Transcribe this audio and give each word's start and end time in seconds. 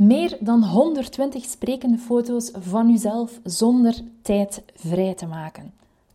Meer 0.00 0.36
dan 0.40 0.64
120 0.64 1.44
sprekende 1.44 1.98
foto's 1.98 2.50
van 2.58 2.90
uzelf 2.90 3.40
zonder 3.44 3.94
tijd 4.22 4.62
vrij 4.74 5.14
te 5.14 5.26
maken. 5.26 5.72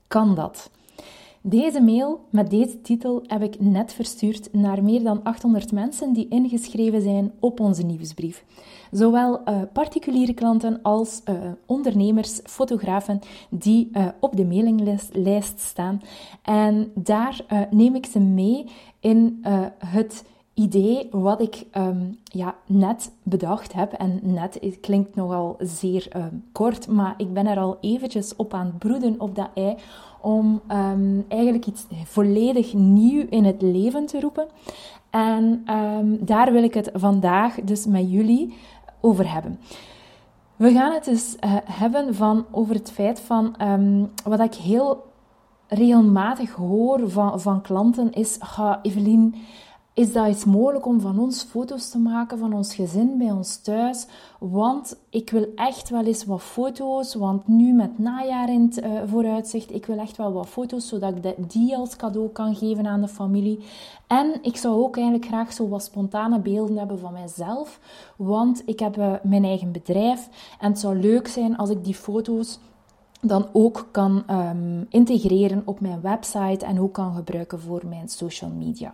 Kan 0.07 0.35
dat? 0.35 0.69
Deze 1.41 1.81
mail 1.81 2.25
met 2.29 2.49
deze 2.49 2.81
titel 2.81 3.23
heb 3.27 3.41
ik 3.41 3.59
net 3.59 3.93
verstuurd 3.93 4.53
naar 4.53 4.83
meer 4.83 5.03
dan 5.03 5.23
800 5.23 5.71
mensen 5.71 6.13
die 6.13 6.27
ingeschreven 6.27 7.01
zijn 7.01 7.31
op 7.39 7.59
onze 7.59 7.83
nieuwsbrief. 7.83 8.43
Zowel 8.91 9.41
uh, 9.49 9.61
particuliere 9.73 10.33
klanten 10.33 10.79
als 10.81 11.21
uh, 11.29 11.35
ondernemers, 11.65 12.39
fotografen 12.43 13.19
die 13.49 13.89
uh, 13.93 14.07
op 14.19 14.35
de 14.35 14.45
mailinglijst 14.45 15.59
staan. 15.59 16.01
En 16.41 16.91
daar 16.95 17.67
neem 17.71 17.95
ik 17.95 18.05
ze 18.05 18.19
mee 18.19 18.65
in 18.99 19.39
het 19.77 20.23
idee 20.55 21.07
wat 21.11 21.41
ik 21.41 21.65
um, 21.77 22.17
ja, 22.23 22.55
net 22.65 23.11
bedacht 23.23 23.73
heb. 23.73 23.91
En 23.91 24.19
net 24.23 24.59
klinkt 24.81 25.15
nogal 25.15 25.55
zeer 25.59 26.07
um, 26.15 26.43
kort, 26.51 26.87
maar 26.87 27.13
ik 27.17 27.33
ben 27.33 27.47
er 27.47 27.57
al 27.57 27.77
eventjes 27.81 28.35
op 28.35 28.53
aan 28.53 28.65
het 28.65 28.77
broeden 28.77 29.19
op 29.19 29.35
dat 29.35 29.49
ei 29.53 29.75
om 30.21 30.61
um, 30.71 31.25
eigenlijk 31.27 31.65
iets 31.65 31.85
volledig 32.03 32.73
nieuw 32.73 33.25
in 33.29 33.43
het 33.43 33.61
leven 33.61 34.05
te 34.05 34.19
roepen. 34.19 34.47
En 35.09 35.63
daar 36.19 36.51
wil 36.51 36.63
ik 36.63 36.73
het 36.73 36.89
vandaag 36.93 37.55
dus 37.63 37.85
met 37.85 38.11
jullie 38.11 38.53
over 39.01 39.31
hebben. 39.33 39.59
We 40.55 40.71
gaan 40.71 40.93
het 40.93 41.03
dus 41.03 41.35
uh, 41.35 41.55
hebben 41.63 42.15
van, 42.15 42.45
over 42.51 42.75
het 42.75 42.91
feit 42.91 43.19
van 43.19 43.55
wat 44.23 44.39
ik 44.39 44.53
heel 44.53 45.03
regelmatig 45.67 46.51
hoor 46.51 47.09
van, 47.09 47.41
van 47.41 47.61
klanten 47.61 48.11
is: 48.11 48.39
Evelien, 48.81 49.35
is 49.95 50.13
dat 50.13 50.27
iets 50.27 50.45
mogelijk 50.45 50.85
om 50.85 50.99
van 50.99 51.19
ons 51.19 51.43
foto's 51.43 51.89
te 51.89 51.97
maken 51.97 52.37
van 52.37 52.53
ons 52.53 52.75
gezin 52.75 53.17
bij 53.17 53.31
ons 53.31 53.57
thuis. 53.57 54.07
Want 54.39 54.97
ik 55.09 55.29
wil 55.29 55.47
echt 55.55 55.89
wel 55.89 56.05
eens 56.05 56.25
wat 56.25 56.41
foto's. 56.41 57.13
Want 57.13 57.47
nu 57.47 57.73
met 57.73 57.99
najaar 57.99 58.49
in 58.49 58.61
het 58.61 58.77
uh, 58.77 59.01
vooruitzicht, 59.05 59.73
ik 59.73 59.85
wil 59.85 59.97
echt 59.97 60.17
wel 60.17 60.33
wat 60.33 60.47
foto's 60.47 60.87
zodat 60.87 61.15
ik 61.25 61.51
die 61.51 61.75
als 61.75 61.95
cadeau 61.95 62.29
kan 62.29 62.55
geven 62.55 62.87
aan 62.87 63.01
de 63.01 63.07
familie. 63.07 63.59
En 64.07 64.39
ik 64.41 64.57
zou 64.57 64.83
ook 64.83 64.95
eigenlijk 64.95 65.25
graag 65.25 65.53
zo 65.53 65.67
wat 65.67 65.83
spontane 65.83 66.39
beelden 66.39 66.77
hebben 66.77 66.99
van 66.99 67.13
mijzelf. 67.13 67.79
Want 68.15 68.61
ik 68.65 68.79
heb 68.79 68.97
uh, 68.97 69.13
mijn 69.23 69.43
eigen 69.43 69.71
bedrijf 69.71 70.29
en 70.59 70.69
het 70.69 70.79
zou 70.79 70.99
leuk 70.99 71.27
zijn 71.27 71.57
als 71.57 71.69
ik 71.69 71.83
die 71.83 71.95
foto's 71.95 72.59
dan 73.21 73.47
ook 73.53 73.87
kan 73.91 74.23
um, 74.29 74.85
integreren 74.89 75.61
op 75.65 75.79
mijn 75.79 76.01
website 76.01 76.65
en 76.65 76.79
ook 76.79 76.93
kan 76.93 77.15
gebruiken 77.15 77.59
voor 77.59 77.81
mijn 77.87 78.09
social 78.09 78.51
media. 78.51 78.93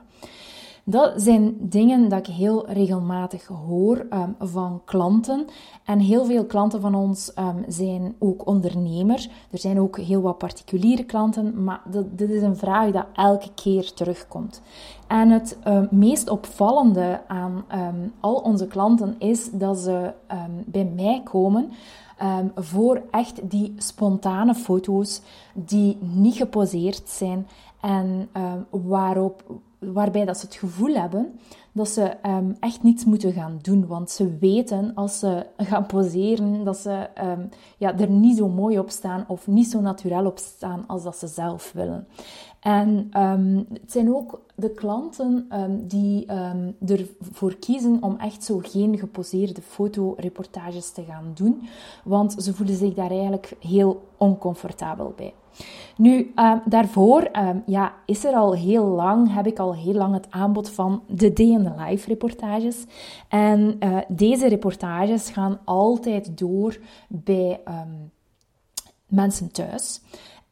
Dat 0.92 1.22
zijn 1.22 1.56
dingen 1.60 2.10
dat 2.10 2.28
ik 2.28 2.34
heel 2.34 2.70
regelmatig 2.70 3.48
hoor 3.48 4.06
um, 4.14 4.36
van 4.40 4.82
klanten. 4.86 5.46
En 5.86 6.00
heel 6.00 6.26
veel 6.26 6.46
klanten 6.46 6.82
van 6.82 6.96
ons 6.96 7.32
um, 7.40 7.64
zijn 7.68 8.16
ook 8.20 8.48
ondernemers. 8.48 9.30
Er 9.52 9.60
zijn 9.60 9.80
ook 9.80 9.98
heel 9.98 10.22
wat 10.22 10.38
particuliere 10.38 11.04
klanten, 11.04 11.64
maar 11.64 11.82
dit 12.12 12.30
is 12.30 12.42
een 12.42 12.58
vraag 12.58 12.92
dat 12.92 13.06
elke 13.14 13.54
keer 13.54 13.94
terugkomt. 13.94 14.62
En 15.08 15.30
het 15.30 15.58
um, 15.68 15.88
meest 15.92 16.30
opvallende 16.30 17.22
aan 17.28 17.64
al 18.20 18.36
onze 18.36 18.68
klanten 18.68 19.16
is 19.20 19.52
dat 19.52 19.78
ze 19.78 20.14
bij 20.66 20.92
mij 20.96 21.22
komen. 21.24 21.72
Voor 22.56 23.02
echt 23.12 23.50
die 23.50 23.74
spontane 23.78 24.56
foto's 24.56 25.22
die 25.54 25.98
niet 26.02 26.36
geposeerd 26.36 27.10
zijn 27.10 27.48
en 27.82 28.30
waarop, 28.70 29.44
waarbij 29.86 30.26
dat 30.26 30.38
ze 30.38 30.46
het 30.46 30.56
gevoel 30.56 30.94
hebben 30.94 31.40
dat 31.74 31.90
ze 31.90 32.14
um, 32.26 32.56
echt 32.60 32.84
niets 32.84 33.06
moeten 33.06 33.34
gaan 33.34 33.60
doen. 33.62 33.88
Want 33.88 34.12
ze 34.12 34.38
weten 34.38 34.92
als 34.96 35.20
ze 35.20 35.46
gaan 35.58 35.86
poseren 35.86 36.64
dat 36.64 36.78
ze 36.78 37.10
um, 37.24 37.50
ja, 37.78 37.98
er 37.98 38.10
niet 38.10 38.38
zo 38.38 38.48
mooi 38.50 38.80
op 38.80 38.90
staan 38.90 39.26
of 39.28 39.48
niet 39.48 39.68
zo 39.68 39.82
natuurlijk 39.82 40.26
op 40.28 40.38
staan 40.38 40.84
als 40.88 41.04
dat 41.04 41.18
ze 41.18 41.28
zelf 41.28 41.72
willen. 41.72 42.08
En 42.62 43.10
um, 43.18 43.66
het 43.74 43.92
zijn 43.92 44.16
ook 44.16 44.42
de 44.56 44.70
klanten 44.70 45.50
die 45.88 46.26
ervoor 46.86 47.56
kiezen 47.56 47.98
om 48.02 48.16
echt 48.18 48.44
zo 48.44 48.60
geen 48.64 48.98
geposeerde 48.98 49.62
fotoreportages 49.62 50.92
te 50.92 51.04
gaan 51.04 51.32
doen. 51.34 51.62
Want 52.04 52.44
ze 52.44 52.54
voelen 52.54 52.76
zich 52.76 52.94
daar 52.94 53.10
eigenlijk 53.10 53.56
heel 53.60 54.02
oncomfortabel 54.18 55.14
bij. 55.16 55.34
Nu, 55.98 56.34
daarvoor 56.66 57.30
ja, 57.66 57.94
is 58.06 58.26
er 58.26 58.34
al 58.34 58.54
heel 58.54 58.86
lang, 58.86 59.34
heb 59.34 59.48
ik 59.48 59.60
al 59.60 59.76
heel 59.76 59.94
lang 59.94 60.14
het 60.14 60.28
aanbod 60.30 60.70
van 60.70 61.04
de 61.08 61.34
Day 61.34 61.46
in 61.46 61.76
Life 61.78 62.08
reportages. 62.08 62.86
En 63.28 63.76
uh, 63.80 63.98
deze 64.08 64.48
reportages 64.48 65.30
gaan 65.30 65.60
altijd 65.64 66.38
door 66.38 66.80
bij 67.08 67.62
um, 67.68 68.12
mensen 69.08 69.52
thuis 69.52 70.02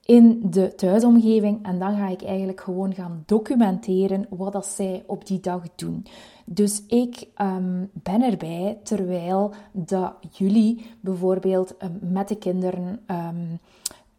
in 0.10 0.40
de 0.44 0.76
thuisomgeving 0.76 1.66
en 1.66 1.80
dan 1.80 1.98
ga 1.98 2.08
ik 2.08 2.24
eigenlijk 2.24 2.62
gewoon 2.62 2.94
gaan 2.94 3.24
documenteren 3.26 4.26
wat 4.30 4.54
dat 4.54 4.66
zij 4.66 5.04
op 5.08 5.28
die 5.28 5.40
dag 5.40 5.64
doen. 5.76 6.06
Dus 6.46 6.84
ik 6.88 7.28
um, 7.42 7.90
ben 7.94 8.22
erbij 8.22 8.78
terwijl 8.84 9.54
dat 9.72 10.14
jullie 10.32 10.86
bijvoorbeeld 11.00 11.76
um, 11.84 12.00
met 12.02 12.28
de 12.28 12.38
kinderen 12.38 13.00
um, 13.08 13.60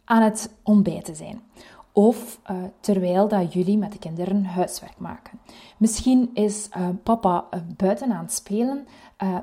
aan 0.03 0.21
het 0.21 0.55
ontbijten 0.63 1.15
zijn. 1.15 1.41
Of 1.91 2.39
uh, 2.51 2.57
terwijl 2.79 3.27
dat 3.27 3.53
jullie 3.53 3.77
met 3.77 3.91
de 3.91 3.99
kinderen 3.99 4.45
huiswerk 4.45 4.97
maken. 4.97 5.39
Misschien 5.77 6.29
is 6.33 6.69
papa 7.03 7.45
uh, 7.53 7.59
buiten 7.77 8.11
aan 8.11 8.23
het 8.23 8.33
spelen 8.33 8.85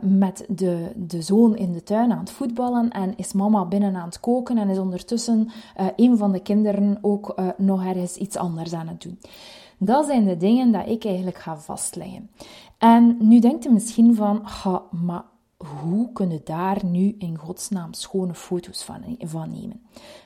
met 0.01 0.45
de, 0.49 0.93
de 0.97 1.23
zoon 1.23 1.57
in 1.57 1.73
de 1.73 1.83
tuin 1.83 2.13
aan 2.13 2.19
het 2.19 2.31
voetballen 2.31 2.91
en 2.91 3.17
is 3.17 3.33
mama 3.33 3.65
binnen 3.65 3.97
aan 3.97 4.09
het 4.09 4.21
koken 4.21 4.59
en 4.59 4.69
is 4.69 4.79
ondertussen 4.79 5.49
een 5.97 6.17
van 6.17 6.33
de 6.33 6.41
kinderen 6.41 6.99
ook 7.01 7.35
nog 7.57 7.85
ergens 7.85 8.17
iets 8.17 8.37
anders 8.37 8.73
aan 8.73 8.89
het 8.89 9.03
doen. 9.03 9.19
Dat 9.79 10.07
zijn 10.07 10.25
de 10.25 10.37
dingen 10.37 10.73
dat 10.73 10.89
ik 10.89 11.05
eigenlijk 11.05 11.39
ga 11.39 11.57
vastleggen. 11.57 12.31
En 12.79 13.17
nu 13.21 13.39
denkt 13.39 13.67
u 13.67 13.73
misschien 13.73 14.15
van, 14.15 14.43
maar 14.91 15.25
hoe 15.81 16.13
kunnen 16.13 16.41
daar 16.45 16.85
nu 16.85 17.15
in 17.19 17.39
godsnaam 17.39 17.93
schone 17.93 18.35
foto's 18.35 18.85
van, 18.85 19.17
van 19.19 19.51
nemen? 19.51 19.81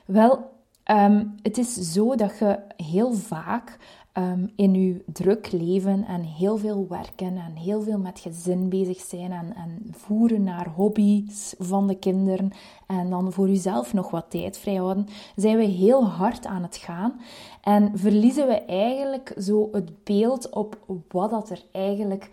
Wel, 0.05 0.51
um, 0.91 1.35
het 1.41 1.57
is 1.57 1.73
zo 1.73 2.15
dat 2.15 2.37
je 2.39 2.59
heel 2.77 3.13
vaak 3.13 3.77
um, 4.17 4.51
in 4.55 4.73
je 4.73 5.03
druk 5.05 5.51
leven 5.51 6.05
en 6.05 6.21
heel 6.21 6.57
veel 6.57 6.85
werken 6.89 7.37
en 7.37 7.55
heel 7.55 7.81
veel 7.81 7.97
met 7.97 8.19
gezin 8.19 8.69
bezig 8.69 8.99
zijn 8.99 9.31
en, 9.31 9.55
en 9.55 9.87
voeren 9.91 10.43
naar 10.43 10.67
hobby's 10.67 11.55
van 11.57 11.87
de 11.87 11.95
kinderen 11.95 12.51
en 12.87 13.09
dan 13.09 13.31
voor 13.31 13.47
jezelf 13.47 13.93
nog 13.93 14.11
wat 14.11 14.25
tijd 14.29 14.57
vrijhouden, 14.57 15.07
zijn 15.35 15.57
we 15.57 15.63
heel 15.63 16.05
hard 16.05 16.45
aan 16.45 16.63
het 16.63 16.77
gaan 16.77 17.21
en 17.61 17.91
verliezen 17.97 18.47
we 18.47 18.61
eigenlijk 18.65 19.33
zo 19.37 19.69
het 19.71 20.03
beeld 20.03 20.49
op 20.49 20.77
wat 21.07 21.29
dat 21.29 21.49
er 21.49 21.63
eigenlijk 21.71 22.29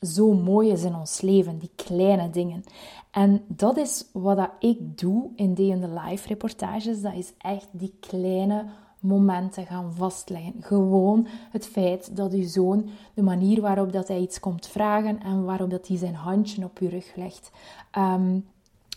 zo 0.00 0.32
mooi 0.32 0.70
is 0.70 0.82
in 0.82 0.94
ons 0.94 1.20
leven, 1.20 1.58
die 1.58 1.70
kleine 1.74 2.30
dingen. 2.30 2.64
En 3.10 3.44
dat 3.46 3.76
is 3.76 4.04
wat 4.12 4.36
dat 4.36 4.50
ik 4.58 4.98
doe 4.98 5.30
in 5.34 5.54
the 5.54 6.00
Life 6.04 6.28
reportages. 6.28 7.00
Dat 7.00 7.14
is 7.14 7.32
echt 7.38 7.68
die 7.70 7.94
kleine 8.00 8.64
momenten 9.00 9.66
gaan 9.66 9.92
vastleggen. 9.94 10.54
Gewoon 10.60 11.26
het 11.50 11.66
feit 11.66 12.16
dat 12.16 12.32
uw 12.32 12.46
zoon, 12.48 12.88
de 13.14 13.22
manier 13.22 13.60
waarop 13.60 13.92
dat 13.92 14.08
hij 14.08 14.20
iets 14.20 14.40
komt 14.40 14.66
vragen 14.66 15.22
en 15.22 15.44
waarop 15.44 15.70
dat 15.70 15.88
hij 15.88 15.96
zijn 15.96 16.14
handje 16.14 16.64
op 16.64 16.78
uw 16.78 16.88
rug 16.88 17.12
legt. 17.16 17.50
Um, 17.98 18.44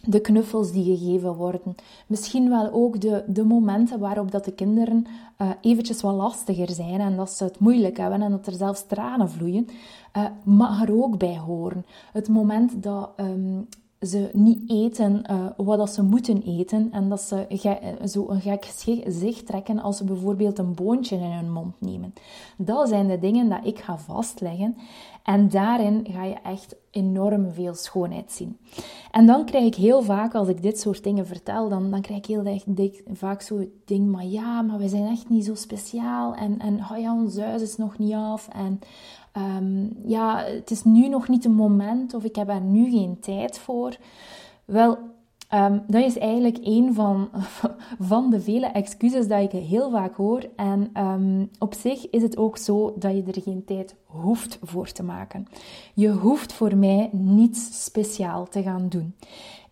de 0.05 0.19
knuffels 0.19 0.71
die 0.71 0.97
gegeven 0.97 1.35
worden. 1.35 1.75
Misschien 2.07 2.49
wel 2.49 2.71
ook 2.71 3.01
de, 3.01 3.23
de 3.27 3.43
momenten 3.43 3.99
waarop 3.99 4.31
dat 4.31 4.45
de 4.45 4.51
kinderen 4.51 5.05
uh, 5.41 5.49
eventjes 5.61 6.01
wat 6.01 6.15
lastiger 6.15 6.69
zijn 6.69 6.99
en 6.99 7.15
dat 7.15 7.31
ze 7.31 7.43
het 7.43 7.59
moeilijk 7.59 7.97
hebben 7.97 8.21
en 8.21 8.31
dat 8.31 8.47
er 8.47 8.53
zelfs 8.53 8.85
tranen 8.87 9.29
vloeien, 9.29 9.67
uh, 10.17 10.25
mag 10.43 10.81
er 10.81 11.03
ook 11.03 11.17
bij 11.17 11.37
horen. 11.37 11.85
Het 12.13 12.29
moment 12.29 12.83
dat 12.83 13.09
um, 13.17 13.67
ze 14.01 14.29
niet 14.33 14.69
eten 14.69 15.23
uh, 15.31 15.45
wat 15.57 15.77
dat 15.77 15.89
ze 15.89 16.03
moeten 16.03 16.43
eten 16.43 16.89
en 16.91 17.09
dat 17.09 17.21
ze 17.21 17.45
zo 18.05 18.29
een 18.29 18.41
gek 18.41 18.65
gezicht 18.65 19.45
trekken 19.45 19.79
als 19.79 19.97
ze 19.97 20.03
bijvoorbeeld 20.03 20.57
een 20.57 20.73
boontje 20.73 21.15
in 21.15 21.31
hun 21.31 21.51
mond 21.51 21.73
nemen. 21.79 22.13
Dat 22.57 22.87
zijn 22.87 23.07
de 23.07 23.19
dingen 23.19 23.49
dat 23.49 23.59
ik 23.63 23.79
ga 23.79 23.97
vastleggen 23.97 24.77
en 25.23 25.49
daarin 25.49 26.07
ga 26.11 26.23
je 26.23 26.35
echt 26.43 26.75
enorm 26.91 27.51
veel 27.51 27.73
schoonheid 27.73 28.31
zien. 28.31 28.57
En 29.11 29.25
dan 29.25 29.45
krijg 29.45 29.65
ik 29.65 29.75
heel 29.75 30.01
vaak, 30.01 30.35
als 30.35 30.47
ik 30.47 30.61
dit 30.61 30.79
soort 30.79 31.03
dingen 31.03 31.27
vertel, 31.27 31.69
dan, 31.69 31.91
dan 31.91 32.01
krijg 32.01 32.19
ik 32.19 32.25
heel 32.25 32.59
vaak 33.13 33.41
zo 33.41 33.59
het 33.59 33.69
ding, 33.85 34.11
maar 34.11 34.25
ja, 34.25 34.61
maar 34.61 34.77
we 34.77 34.87
zijn 34.87 35.07
echt 35.07 35.29
niet 35.29 35.45
zo 35.45 35.55
speciaal 35.55 36.35
en, 36.35 36.59
en 36.59 36.79
oh 36.91 36.97
ja, 36.97 37.13
ons 37.13 37.37
huis 37.37 37.61
is 37.61 37.77
nog 37.77 37.97
niet 37.97 38.13
af 38.13 38.47
en 38.47 38.79
um, 39.57 39.97
ja, 40.05 40.43
het 40.43 40.71
is 40.71 40.83
nu 40.83 41.07
nog 41.07 41.27
niet 41.27 41.43
het 41.43 41.53
moment 41.53 42.13
of 42.13 42.23
ik 42.23 42.35
heb 42.35 42.49
er 42.49 42.61
nu 42.61 42.89
geen 42.89 43.19
tijd 43.19 43.59
voor. 43.59 43.97
Wel, 44.65 44.97
Ehm, 45.51 45.79
dat 45.87 46.03
is 46.03 46.17
eigenlijk 46.17 46.57
een 46.61 46.93
van, 46.93 47.29
van 48.11 48.29
de 48.29 48.41
vele 48.41 48.65
excuses 48.65 49.27
dat 49.27 49.41
ik 49.41 49.51
heel 49.51 49.91
vaak 49.91 50.15
hoor. 50.15 50.49
En 50.55 50.89
ehm, 50.93 51.45
op 51.59 51.73
zich 51.73 52.09
is 52.09 52.21
het 52.21 52.37
ook 52.37 52.57
zo 52.57 52.93
dat 52.97 53.11
je 53.15 53.23
er 53.23 53.41
geen 53.41 53.63
tijd 53.65 53.95
hoeft 54.05 54.59
voor 54.61 54.91
te 54.91 55.03
maken. 55.03 55.47
Je 55.93 56.09
hoeft 56.09 56.53
voor 56.53 56.77
mij 56.77 57.09
niets 57.11 57.83
speciaal 57.83 58.47
te 58.47 58.61
gaan 58.61 58.89
doen. 58.89 59.15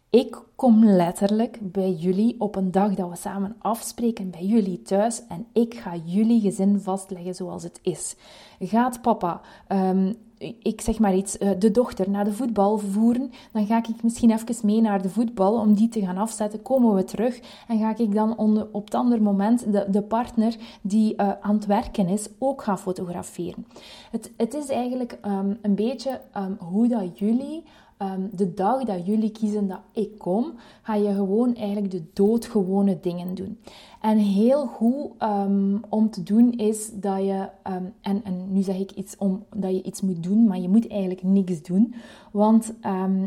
Ik 0.09 0.41
kom 0.55 0.85
letterlijk 0.85 1.59
bij 1.61 1.91
jullie 1.91 2.35
op 2.39 2.55
een 2.55 2.71
dag 2.71 2.95
dat 2.95 3.09
we 3.09 3.15
samen 3.15 3.55
afspreken 3.59 4.29
bij 4.29 4.45
jullie 4.45 4.81
thuis 4.81 5.27
en 5.27 5.45
ik 5.53 5.73
ga 5.73 5.95
jullie 6.05 6.41
gezin 6.41 6.79
vastleggen 6.79 7.35
zoals 7.35 7.63
het 7.63 7.79
is. 7.81 8.15
Gaat 8.59 9.01
papa, 9.01 9.41
um, 9.67 10.15
ik 10.59 10.81
zeg 10.81 10.99
maar 10.99 11.15
iets, 11.15 11.37
eh, 11.37 11.49
de 11.59 11.71
dochter 11.71 12.09
naar 12.09 12.23
de 12.23 12.33
voetbal 12.33 12.77
voeren, 12.77 13.31
dan 13.51 13.65
ga 13.65 13.77
ik 13.77 14.03
misschien 14.03 14.31
even 14.31 14.65
mee 14.65 14.81
naar 14.81 15.01
de 15.01 15.09
voetbal 15.09 15.53
om 15.59 15.73
die 15.73 15.89
te 15.89 16.01
gaan 16.01 16.17
afzetten. 16.17 16.61
Komen 16.61 16.95
we 16.95 17.03
terug 17.03 17.39
en 17.67 17.79
ga 17.79 17.97
ik 17.97 18.13
dan 18.13 18.37
op 18.71 18.85
het 18.85 18.95
andere 18.95 19.21
moment 19.21 19.71
de, 19.71 19.85
de 19.89 20.01
partner 20.01 20.55
die 20.81 21.13
uh, 21.13 21.31
aan 21.41 21.55
het 21.55 21.65
werken 21.65 22.07
is 22.07 22.27
ook 22.39 22.63
gaan 22.63 22.79
fotograferen. 22.79 23.65
Het, 24.11 24.31
het 24.37 24.53
is 24.53 24.69
eigenlijk 24.69 25.17
um, 25.25 25.57
een 25.61 25.75
beetje 25.75 26.21
um, 26.37 26.57
hoe 26.59 26.87
dat 26.87 27.19
jullie 27.19 27.63
Ehm, 27.99 28.21
de 28.31 28.53
dag 28.53 28.83
dat 28.83 29.05
jullie 29.05 29.31
kiezen 29.31 29.67
dat 29.67 29.79
ik 29.93 30.17
kom, 30.17 30.53
ga 30.81 30.95
je 30.95 31.13
gewoon 31.13 31.55
eigenlijk 31.55 31.91
de 31.91 32.03
doodgewone 32.13 32.99
dingen 33.01 33.35
doen. 33.35 33.57
En 34.01 34.17
heel 34.17 34.65
goed 34.65 35.11
ehm, 35.17 35.77
om 35.89 36.09
te 36.09 36.23
doen 36.23 36.51
is 36.51 36.91
dat 36.93 37.17
je, 37.17 37.49
ehm, 37.63 37.83
en, 38.01 38.23
en 38.23 38.51
nu 38.51 38.61
zeg 38.61 38.77
ik 38.77 38.91
iets 38.91 39.17
om 39.17 39.43
dat 39.55 39.71
je 39.71 39.83
iets 39.83 40.01
moet 40.01 40.23
doen, 40.23 40.47
maar 40.47 40.59
je 40.59 40.69
moet 40.69 40.87
eigenlijk 40.87 41.23
niks 41.23 41.61
doen, 41.61 41.93
want 42.31 42.73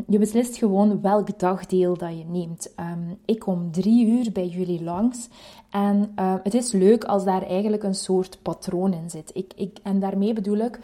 je 0.07 0.19
beslist 0.19 0.57
gewoon 0.57 1.01
welk 1.01 1.39
dagdeel 1.39 1.97
dat 1.97 2.17
je 2.17 2.25
neemt. 2.25 2.73
ik 3.25 3.39
kom 3.39 3.71
drie 3.71 4.05
uur 4.07 4.31
bij 4.31 4.47
jullie 4.47 4.83
langs 4.83 5.29
en 5.69 6.11
het 6.43 6.53
is 6.53 6.71
leuk 6.71 7.03
als 7.03 7.23
daar 7.23 7.41
eigenlijk 7.41 7.83
een 7.83 7.95
soort 7.95 8.39
patroon 8.41 8.93
in 8.93 9.09
zit. 9.09 9.31
Ik, 9.33 9.53
ik, 9.55 9.77
en 9.83 9.99
daarmee 9.99 10.33
bedoel 10.33 10.57
ik 10.57 10.79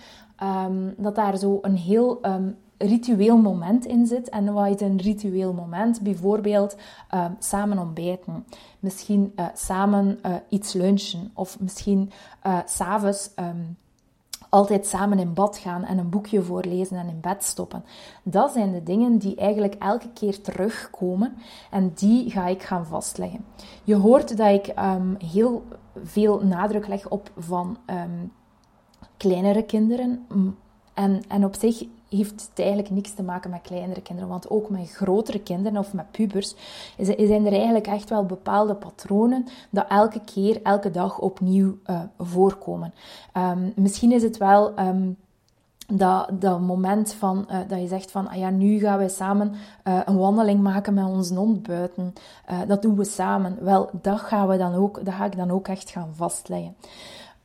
dat 0.97 1.15
daar 1.15 1.37
zo 1.37 1.59
een 1.61 1.77
heel 1.77 2.19
ritueel 2.79 3.37
moment 3.37 3.85
in 3.85 4.07
zit. 4.07 4.29
En 4.29 4.53
wat 4.53 4.67
is 4.67 4.81
een 4.81 4.97
ritueel 4.97 5.53
moment? 5.53 6.01
Bijvoorbeeld 6.01 6.75
uh, 7.13 7.25
samen 7.39 7.79
ontbijten, 7.79 8.45
misschien 8.79 9.33
uh, 9.35 9.45
samen 9.53 10.19
uh, 10.25 10.35
iets 10.49 10.73
lunchen 10.73 11.31
of 11.33 11.59
misschien 11.59 12.11
s 12.65 12.75
s'avonds 12.75 13.29
um, 13.39 13.77
altijd 14.49 14.85
samen 14.85 15.19
in 15.19 15.33
bad 15.33 15.57
gaan 15.57 15.83
en 15.83 15.97
een 15.97 16.09
boekje 16.09 16.41
voorlezen 16.41 16.97
en 16.97 17.07
in 17.07 17.19
bed 17.21 17.43
stoppen. 17.43 17.83
Dat 18.23 18.51
zijn 18.51 18.71
de 18.71 18.83
dingen 18.83 19.17
die 19.17 19.35
eigenlijk 19.35 19.75
elke 19.75 20.09
keer 20.13 20.41
terugkomen 20.41 21.33
en 21.71 21.91
die 21.95 22.31
ga 22.31 22.47
ik 22.47 22.63
gaan 22.63 22.85
vastleggen. 22.85 23.45
Je 23.83 23.95
hoort 23.95 24.37
dat 24.37 24.53
ik 24.53 24.73
um, 24.79 25.17
heel 25.25 25.63
veel 26.03 26.39
nadruk 26.43 26.87
leg 26.87 27.09
op 27.09 27.31
van 27.37 27.77
kleinere 29.17 29.63
kinderen. 29.63 30.25
En, 30.93 31.21
en 31.27 31.45
op 31.45 31.55
zich 31.55 31.85
heeft 32.09 32.49
het 32.49 32.59
eigenlijk 32.59 32.89
niks 32.89 33.13
te 33.13 33.23
maken 33.23 33.49
met 33.49 33.61
kleinere 33.61 34.01
kinderen. 34.01 34.29
Want 34.29 34.49
ook 34.49 34.69
met 34.69 34.91
grotere 34.91 35.39
kinderen 35.39 35.77
of 35.77 35.93
met 35.93 36.11
pubers 36.11 36.55
zijn 36.97 37.45
er 37.45 37.53
eigenlijk 37.53 37.87
echt 37.87 38.09
wel 38.09 38.25
bepaalde 38.25 38.75
patronen 38.75 39.45
dat 39.69 39.85
elke 39.89 40.21
keer, 40.25 40.61
elke 40.63 40.91
dag 40.91 41.19
opnieuw 41.19 41.77
uh, 41.85 42.01
voorkomen. 42.17 42.93
Um, 43.37 43.73
misschien 43.75 44.11
is 44.11 44.23
het 44.23 44.37
wel. 44.37 44.79
Um, 44.79 45.17
dat, 45.93 46.29
dat 46.33 46.59
moment 46.59 47.13
van, 47.13 47.47
uh, 47.51 47.57
dat 47.67 47.79
je 47.79 47.87
zegt 47.87 48.11
van, 48.11 48.27
ah 48.27 48.37
ja, 48.37 48.49
nu 48.49 48.79
gaan 48.79 48.97
wij 48.97 49.09
samen 49.09 49.53
uh, 49.83 49.99
een 50.05 50.17
wandeling 50.17 50.61
maken 50.61 50.93
met 50.93 51.05
onze 51.05 51.35
hond 51.35 51.67
buiten. 51.67 52.13
Dat 52.67 52.81
doen 52.81 52.95
we 52.95 53.03
samen. 53.03 53.57
Wel, 53.63 53.89
dat 54.01 54.19
gaan 54.19 54.47
we 54.47 54.57
dan 54.57 54.73
ook, 54.73 55.05
dat 55.05 55.13
ga 55.13 55.25
ik 55.25 55.37
dan 55.37 55.51
ook 55.51 55.67
echt 55.67 55.89
gaan 55.89 56.09
vastleggen. 56.15 56.75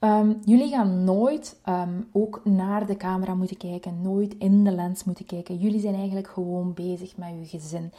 Um, 0.04 0.40
jullie 0.44 0.68
gaan 0.68 1.04
nooit 1.04 1.60
um, 1.68 2.08
ook 2.12 2.40
naar 2.44 2.86
de 2.86 2.96
camera 2.96 3.34
moeten 3.34 3.56
kijken, 3.56 4.02
nooit 4.02 4.34
in 4.38 4.64
de 4.64 4.70
lens 4.70 5.04
moeten 5.04 5.26
kijken. 5.26 5.56
Jullie 5.56 5.80
zijn 5.80 5.94
eigenlijk 5.94 6.28
gewoon 6.28 6.74
bezig 6.74 7.16
met 7.16 7.28
je 7.40 7.58
gezin. 7.58 7.92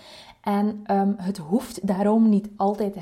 En 0.45 0.83
um, 0.91 1.15
het 1.17 1.37
hoeft 1.37 1.87
daarom 1.87 2.29
niet 2.29 2.49
altijd 2.55 2.95
uh, 2.95 3.01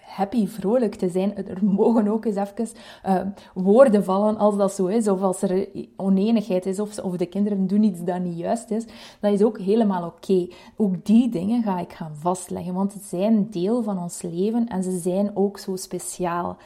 happy, 0.00 0.46
vrolijk 0.46 0.94
te 0.94 1.08
zijn. 1.08 1.36
Er 1.36 1.64
mogen 1.64 2.08
ook 2.08 2.24
eens 2.24 2.36
even 2.36 2.68
uh, 3.06 3.20
woorden 3.54 4.04
vallen 4.04 4.38
als 4.38 4.56
dat 4.56 4.72
zo 4.72 4.86
is, 4.86 5.08
of 5.08 5.22
als 5.22 5.42
er 5.42 5.68
oneenigheid 5.96 6.66
is, 6.66 6.80
of, 6.80 6.98
of 6.98 7.16
de 7.16 7.26
kinderen 7.26 7.66
doen 7.66 7.82
iets 7.82 8.04
dat 8.04 8.20
niet 8.20 8.38
juist 8.38 8.70
is. 8.70 8.84
Dat 9.20 9.32
is 9.32 9.42
ook 9.42 9.58
helemaal 9.58 10.06
oké. 10.06 10.48
Ook 10.76 11.04
die 11.04 11.28
dingen 11.28 11.62
ga 11.62 11.78
ik 11.78 11.92
gaan 11.92 12.14
vastleggen, 12.14 12.74
want 12.74 12.92
het 12.92 13.04
zijn 13.04 13.50
deel 13.50 13.82
van 13.82 13.98
ons 13.98 14.22
leven 14.22 14.68
en 14.68 14.82
ze 14.82 14.98
zijn 14.98 15.30
ook 15.34 15.58
zo 15.58 15.76
speciaal. 15.76 16.56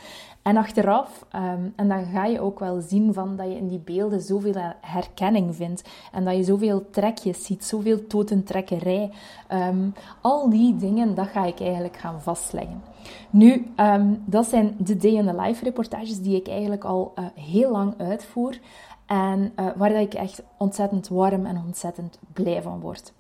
En 0.43 0.56
achteraf, 0.56 1.27
um, 1.35 1.73
en 1.77 1.88
dan 1.88 2.05
ga 2.05 2.25
je 2.25 2.41
ook 2.41 2.59
wel 2.59 2.81
zien 2.81 3.15
van 3.15 3.37
dat 3.37 3.47
je 3.47 3.56
in 3.56 3.69
die 3.69 3.79
beelden 3.79 4.20
zoveel 4.20 4.55
herkenning 4.81 5.56
vindt. 5.56 5.82
En 6.12 6.25
dat 6.25 6.37
je 6.37 6.44
zoveel 6.44 6.91
trekjes 6.91 7.44
ziet, 7.44 7.65
zoveel 7.65 8.06
totentrekkerij. 8.06 9.11
Um, 9.53 9.94
al 10.20 10.50
die 10.50 10.76
dingen, 10.76 11.14
dat 11.14 11.26
ga 11.26 11.44
ik 11.44 11.61
eigenlijk 11.61 11.96
gaan 11.96 12.22
vastleggen. 12.22 12.82
Nu, 13.31 13.66
um, 13.76 14.22
dat 14.26 14.46
zijn 14.46 14.75
de 14.78 14.96
Day 14.96 15.11
in 15.11 15.26
the 15.26 15.40
Life 15.40 15.64
reportages 15.64 16.20
die 16.20 16.37
ik 16.37 16.49
eigenlijk 16.49 16.84
al 16.84 17.12
uh, 17.19 17.25
heel 17.34 17.70
lang 17.70 17.94
uitvoer. 17.99 18.58
En 19.06 19.52
uh, 19.56 19.66
waar 19.76 19.88
dat 19.88 20.00
ik 20.00 20.14
echt 20.14 20.43
ontzettend 20.58 21.08
warm 21.08 21.46
en 21.46 21.62
ontzettend 21.66 22.19
blij 22.32 22.62
van 22.62 22.81
word. 22.81 23.12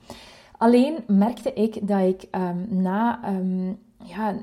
Alleen 0.58 1.04
merkte 1.06 1.52
ik 1.52 1.88
dat 1.88 2.00
ik 2.00 2.28
na 2.68 3.20
ja, 4.02 4.34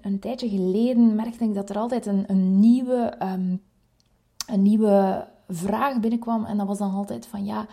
een, 0.00 0.18
tijdje 0.20 0.48
geleden 0.48 1.14
merkte 1.14 1.44
ik 1.44 1.54
dat 1.54 1.70
er 1.70 1.76
altijd 1.76 2.06
een, 2.06 2.24
een 2.26 2.60
nieuwe, 2.60 3.14
een 4.46 4.62
nieuwe 4.62 5.26
vraag 5.48 6.00
binnenkwam. 6.00 6.44
En 6.44 6.56
dat 6.56 6.66
was 6.66 6.78
dan 6.78 6.94
altijd 6.94 7.26
van 7.26 7.44
ja, 7.44 7.66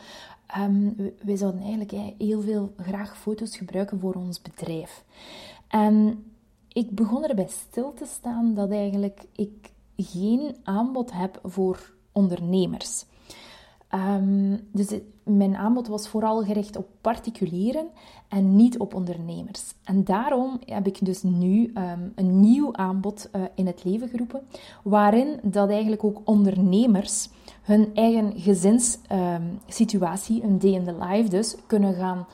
um, 0.58 0.96
wij 1.24 1.36
zouden 1.36 1.62
eigenlijk 1.62 1.92
heel 2.18 2.42
veel 2.42 2.74
graag 2.78 3.18
foto's 3.18 3.58
gebruiken 3.58 4.00
voor 4.00 4.14
ons 4.14 4.42
bedrijf. 4.42 5.04
En 5.68 6.26
ik 6.68 6.92
begon 6.92 7.26
erbij 7.26 7.48
stil 7.48 7.94
te 7.94 8.06
staan 8.06 8.54
dat 8.54 8.72
eigenlijk 8.72 9.26
ik 9.32 9.72
geen 9.96 10.56
aanbod 10.64 11.12
heb 11.14 11.40
voor 11.44 11.94
ondernemers. 12.12 13.06
Um, 13.96 14.60
dus 14.72 15.00
mijn 15.24 15.56
aanbod 15.56 15.88
was 15.88 16.08
vooral 16.08 16.44
gericht 16.44 16.78
op 16.78 16.88
particulieren 17.02 17.88
en 18.28 18.56
niet 18.56 18.80
op 18.80 18.94
ondernemers. 18.94 19.74
En 19.84 20.04
daarom 20.04 20.60
heb 20.66 20.88
ik 20.88 21.06
dus 21.06 21.24
nu 21.24 21.74
um, 21.76 22.12
een 22.16 22.40
nieuw 22.40 22.76
aanbod 22.76 23.30
uh, 23.36 23.42
in 23.56 23.68
het 23.68 23.84
leven 23.84 24.10
geroepen, 24.10 24.42
waarin 24.84 25.40
dat 25.44 25.70
eigenlijk 25.70 26.04
ook 26.04 26.22
ondernemers 26.24 27.30
hun 27.62 27.90
eigen 27.94 28.34
gezinssituatie, 28.36 30.44
um, 30.44 30.50
een 30.50 30.60
day 30.60 30.72
in 30.72 30.84
the 30.84 30.96
life 31.06 31.30
dus, 31.30 31.56
kunnen 31.68 31.94
gaan 31.94 32.26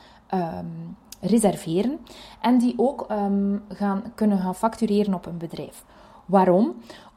reserveren 1.20 1.98
en 2.40 2.58
die 2.58 2.74
ook 2.76 3.06
gaan, 3.68 4.02
kunnen 4.14 4.38
gaan 4.38 4.54
factureren 4.54 5.14
op 5.14 5.26
een 5.26 5.38
bedrijf. 5.38 5.84
Waarom? 6.26 6.74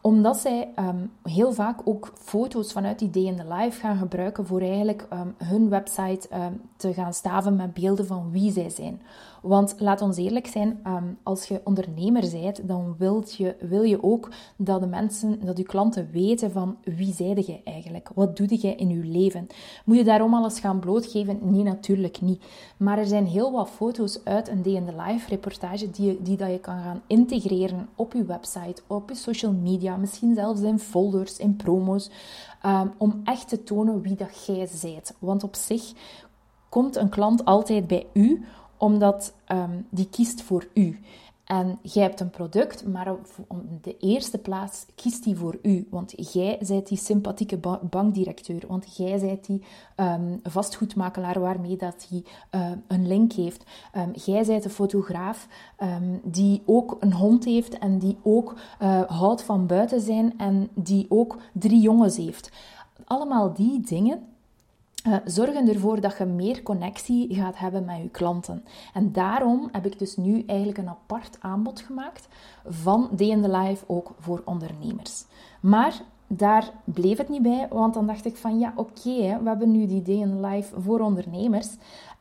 Omdat 0.07 0.37
zij 0.37 0.73
um, 0.79 1.11
heel 1.23 1.53
vaak 1.53 1.79
ook 1.83 2.13
foto's 2.15 2.71
vanuit 2.71 2.99
die 2.99 3.09
day 3.09 3.23
in 3.23 3.35
the 3.35 3.53
life 3.53 3.79
gaan 3.79 3.97
gebruiken 3.97 4.45
voor 4.45 4.61
eigenlijk 4.61 5.07
um, 5.13 5.35
hun 5.37 5.69
website 5.69 6.27
um, 6.33 6.61
te 6.75 6.93
gaan 6.93 7.13
staven 7.13 7.55
met 7.55 7.73
beelden 7.73 8.07
van 8.07 8.31
wie 8.31 8.51
zij 8.51 8.69
zijn. 8.69 9.01
Want 9.41 9.75
laat 9.77 10.01
ons 10.01 10.17
eerlijk 10.17 10.47
zijn, 10.47 10.79
als 11.23 11.47
je 11.47 11.61
ondernemer 11.63 12.29
bent, 12.31 12.67
dan 12.67 12.95
wilt 12.97 13.35
je, 13.35 13.55
wil 13.59 13.83
je 13.83 14.03
ook 14.03 14.29
dat 14.57 14.81
de 14.81 14.87
mensen, 14.87 15.45
dat 15.45 15.57
je 15.57 15.63
klanten 15.63 16.09
weten 16.11 16.51
van 16.51 16.77
wie 16.83 17.13
zijde 17.13 17.41
jij 17.41 17.61
eigenlijk? 17.63 18.09
Wat 18.15 18.37
doe 18.37 18.47
je 18.61 18.75
in 18.75 18.89
je 18.89 19.03
leven? 19.03 19.47
Moet 19.85 19.97
je 19.97 20.03
daarom 20.03 20.33
alles 20.33 20.59
gaan 20.59 20.79
blootgeven? 20.79 21.39
Nee, 21.41 21.63
natuurlijk 21.63 22.21
niet. 22.21 22.43
Maar 22.77 22.97
er 22.97 23.05
zijn 23.05 23.25
heel 23.25 23.51
wat 23.51 23.69
foto's 23.69 24.23
uit 24.23 24.47
een 24.47 24.61
day 24.61 24.73
in 24.73 24.85
the 24.85 24.95
life 25.07 25.29
reportage 25.29 25.91
die, 25.91 26.21
die 26.21 26.37
dat 26.37 26.51
je 26.51 26.59
kan 26.59 26.81
gaan 26.81 27.01
integreren 27.07 27.89
op 27.95 28.13
je 28.13 28.25
website, 28.25 28.81
op 28.87 29.09
je 29.09 29.15
social 29.15 29.51
media, 29.51 29.95
misschien 29.95 30.35
zelfs 30.35 30.61
in 30.61 30.79
folders, 30.79 31.37
in 31.37 31.55
promo's, 31.55 32.09
um, 32.65 32.91
om 32.97 33.21
echt 33.23 33.47
te 33.47 33.63
tonen 33.63 34.01
wie 34.01 34.15
dat 34.15 34.45
jij 34.45 34.67
zijt. 34.71 35.15
Want 35.19 35.43
op 35.43 35.55
zich 35.55 35.93
komt 36.69 36.95
een 36.95 37.09
klant 37.09 37.45
altijd 37.45 37.87
bij 37.87 38.05
u 38.13 38.45
omdat 38.77 39.33
um, 39.51 39.87
die 39.89 40.09
kiest 40.09 40.41
voor 40.41 40.67
u. 40.73 40.99
En 41.47 41.79
jij 41.81 42.03
hebt 42.03 42.19
een 42.19 42.29
product, 42.29 42.87
maar 42.87 43.11
op 43.11 43.27
de 43.81 43.97
eerste 43.97 44.37
plaats 44.37 44.85
kiest 44.95 45.25
hij 45.25 45.35
voor 45.35 45.57
u. 45.61 45.87
Want 45.89 46.33
jij 46.33 46.59
bent 46.67 46.87
die 46.87 46.97
sympathieke 46.97 47.59
bankdirecteur. 47.81 48.63
Want 48.67 48.97
jij 48.97 49.19
bent 49.19 49.45
die 49.45 49.63
um, 49.95 50.39
vastgoedmakelaar 50.43 51.39
waarmee 51.39 51.75
dat 51.77 52.07
hij 52.09 52.23
uh, 52.61 52.71
een 52.87 53.07
link 53.07 53.33
heeft. 53.33 53.63
Um, 53.95 54.11
jij 54.13 54.45
bent 54.45 54.63
de 54.63 54.69
fotograaf 54.69 55.47
die 56.23 56.61
ook 56.65 56.97
een 56.99 57.13
hond 57.13 57.45
heeft 57.45 57.77
en 57.77 57.99
die 57.99 58.17
ook 58.23 58.55
uh, 58.81 59.01
houdt 59.01 59.43
van 59.43 59.67
buiten 59.67 60.01
zijn 60.01 60.33
en 60.37 60.69
die 60.73 61.05
ook 61.09 61.37
drie 61.53 61.81
jongens 61.81 62.17
heeft. 62.17 62.51
Allemaal 63.05 63.53
die 63.53 63.79
dingen 63.79 64.27
zorgen 65.25 65.69
ervoor 65.69 66.01
dat 66.01 66.17
je 66.17 66.25
meer 66.25 66.63
connectie 66.63 67.35
gaat 67.35 67.57
hebben 67.57 67.85
met 67.85 67.97
je 67.97 68.09
klanten. 68.09 68.63
En 68.93 69.11
daarom 69.11 69.69
heb 69.71 69.85
ik 69.85 69.99
dus 69.99 70.17
nu 70.17 70.43
eigenlijk 70.45 70.77
een 70.77 70.89
apart 70.89 71.37
aanbod 71.39 71.79
gemaakt 71.79 72.27
van 72.65 73.09
Day 73.11 73.27
in 73.27 73.41
the 73.41 73.49
Life 73.49 73.83
ook 73.87 74.11
voor 74.19 74.41
ondernemers. 74.45 75.25
Maar 75.61 76.01
daar 76.27 76.71
bleef 76.83 77.17
het 77.17 77.29
niet 77.29 77.41
bij, 77.41 77.67
want 77.69 77.93
dan 77.93 78.07
dacht 78.07 78.25
ik 78.25 78.35
van 78.35 78.59
ja, 78.59 78.73
oké, 78.75 79.39
we 79.41 79.49
hebben 79.49 79.71
nu 79.71 79.85
die 79.85 80.01
Day 80.01 80.15
in 80.15 80.41
Life 80.45 80.81
voor 80.81 80.99
ondernemers. 80.99 81.69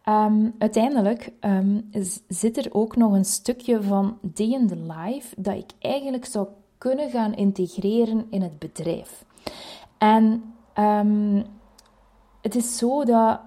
Um, 0.09 0.55
uiteindelijk 0.59 1.33
um, 1.40 1.90
zit 2.28 2.57
er 2.57 2.69
ook 2.71 2.97
nog 2.97 3.12
een 3.12 3.25
stukje 3.25 3.83
van 3.83 4.19
Day 4.21 4.47
in 4.47 4.66
the 4.66 4.76
Life 4.76 5.35
dat 5.40 5.55
ik 5.55 5.71
eigenlijk 5.78 6.25
zou 6.25 6.47
kunnen 6.78 7.11
gaan 7.11 7.35
integreren 7.35 8.26
in 8.31 8.43
het 8.43 8.59
bedrijf. 8.59 9.25
En 9.99 10.55
um, 10.78 11.45
het 12.46 12.54
is 12.54 12.76
zo 12.78 13.04
dat 13.04 13.40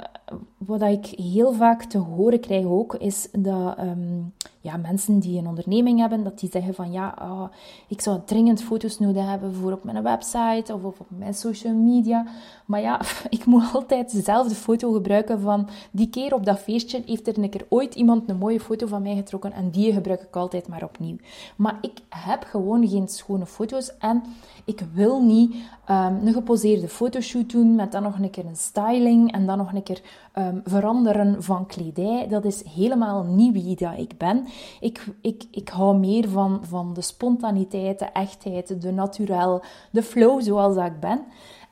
wat 0.59 0.81
ik 0.81 1.05
heel 1.05 1.53
vaak 1.53 1.83
te 1.83 1.97
horen 1.97 2.39
krijg 2.39 2.65
ook, 2.65 2.95
is 2.95 3.27
dat 3.31 3.79
um, 3.79 4.33
ja, 4.61 4.77
mensen 4.77 5.19
die 5.19 5.39
een 5.39 5.47
onderneming 5.47 5.99
hebben, 5.99 6.23
dat 6.23 6.39
die 6.39 6.49
zeggen 6.49 6.73
van 6.73 6.91
ja, 6.91 7.15
uh, 7.21 7.43
ik 7.87 8.01
zou 8.01 8.19
dringend 8.25 8.63
foto's 8.63 8.99
nodig 8.99 9.25
hebben 9.25 9.55
voor 9.55 9.71
op 9.71 9.83
mijn 9.83 10.03
website 10.03 10.73
of 10.73 10.83
op 10.83 10.97
mijn 11.07 11.33
social 11.33 11.73
media. 11.73 12.25
Maar 12.65 12.81
ja, 12.81 13.01
ik 13.29 13.45
moet 13.45 13.63
altijd 13.73 14.11
dezelfde 14.11 14.55
foto 14.55 14.91
gebruiken 14.91 15.39
van 15.39 15.67
die 15.91 16.09
keer 16.09 16.33
op 16.33 16.45
dat 16.45 16.59
feestje 16.59 17.03
heeft 17.05 17.27
er 17.27 17.37
een 17.37 17.49
keer 17.49 17.65
ooit 17.69 17.95
iemand 17.95 18.29
een 18.29 18.37
mooie 18.37 18.59
foto 18.59 18.87
van 18.87 19.01
mij 19.01 19.15
getrokken 19.15 19.51
en 19.51 19.69
die 19.69 19.93
gebruik 19.93 20.21
ik 20.21 20.35
altijd 20.35 20.67
maar 20.67 20.83
opnieuw. 20.83 21.17
Maar 21.55 21.77
ik 21.81 21.99
heb 22.09 22.43
gewoon 22.43 22.87
geen 22.87 23.07
schone 23.07 23.45
foto's 23.45 23.97
en 23.97 24.23
ik 24.65 24.83
wil 24.93 25.21
niet 25.21 25.55
um, 25.89 26.27
een 26.27 26.33
geposeerde 26.33 26.87
fotoshoot 26.87 27.49
doen 27.49 27.75
met 27.75 27.91
dan 27.91 28.03
nog 28.03 28.19
een 28.19 28.29
keer 28.29 28.45
een 28.45 28.55
styling 28.55 29.31
en 29.31 29.45
dan 29.45 29.57
nog 29.57 29.73
een 29.73 29.83
keer 29.83 30.01
um, 30.37 30.48
veranderen 30.63 31.43
van 31.43 31.65
kledij. 31.65 32.27
Dat 32.27 32.45
is 32.45 32.63
helemaal 32.63 33.23
niet 33.23 33.53
wie 33.53 33.75
dat 33.75 33.97
ik 33.97 34.17
ben. 34.17 34.47
Ik, 34.79 35.05
ik, 35.21 35.43
ik 35.51 35.69
hou 35.69 35.97
meer 35.97 36.29
van, 36.29 36.59
van 36.61 36.93
de 36.93 37.01
spontaniteit, 37.01 37.99
de 37.99 38.05
echtheid, 38.05 38.81
de 38.81 38.91
naturel, 38.91 39.61
de 39.91 40.03
flow 40.03 40.41
zoals 40.41 40.75
ik 40.75 40.99
ben. 40.99 41.23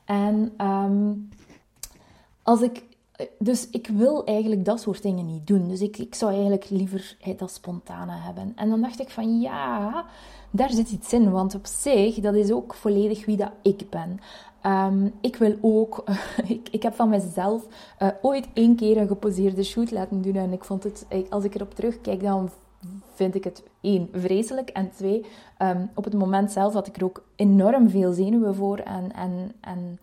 En 0.04 0.52
um, 0.66 1.28
als 2.42 2.60
ik 2.60 2.86
dus 3.38 3.68
ik 3.70 3.86
wil 3.86 4.24
eigenlijk 4.24 4.64
dat 4.64 4.80
soort 4.80 5.02
dingen 5.02 5.26
niet 5.26 5.46
doen. 5.46 5.68
Dus 5.68 5.80
ik, 5.80 5.98
ik 5.98 6.14
zou 6.14 6.32
eigenlijk 6.32 6.70
liever 6.70 7.16
dat 7.36 7.50
spontane 7.50 8.12
hebben. 8.12 8.52
En 8.56 8.68
dan 8.68 8.80
dacht 8.80 9.00
ik 9.00 9.10
van 9.10 9.40
ja, 9.40 10.04
daar 10.50 10.70
zit 10.70 10.90
iets 10.90 11.12
in. 11.12 11.30
Want 11.30 11.54
op 11.54 11.66
zich, 11.66 12.14
dat 12.14 12.34
is 12.34 12.50
ook 12.50 12.74
volledig 12.74 13.24
wie 13.24 13.36
dat 13.36 13.52
ik 13.62 13.90
ben. 13.90 14.20
Um, 14.66 15.12
ik 15.20 15.36
wil 15.36 15.56
ook, 15.60 16.04
ik, 16.46 16.68
ik 16.70 16.82
heb 16.82 16.94
van 16.94 17.08
mezelf 17.08 17.66
uh, 18.02 18.08
ooit 18.22 18.48
één 18.52 18.76
keer 18.76 18.96
een 18.96 19.08
geposeerde 19.08 19.62
shoot 19.62 19.90
laten 19.90 20.22
doen. 20.22 20.36
En 20.36 20.52
ik 20.52 20.64
vond 20.64 20.82
het, 20.82 21.06
als 21.30 21.44
ik 21.44 21.54
erop 21.54 21.74
terugkijk, 21.74 22.22
dan 22.22 22.50
vind 23.14 23.34
ik 23.34 23.44
het 23.44 23.62
één, 23.80 24.08
vreselijk. 24.12 24.68
En 24.68 24.90
twee, 24.90 25.24
um, 25.62 25.90
op 25.94 26.04
het 26.04 26.14
moment 26.14 26.52
zelf 26.52 26.72
had 26.72 26.86
ik 26.86 26.96
er 26.96 27.04
ook 27.04 27.24
enorm 27.36 27.90
veel 27.90 28.12
zenuwen 28.12 28.54
voor. 28.54 28.78
En, 28.78 29.12
en, 29.12 29.52
en 29.60 29.98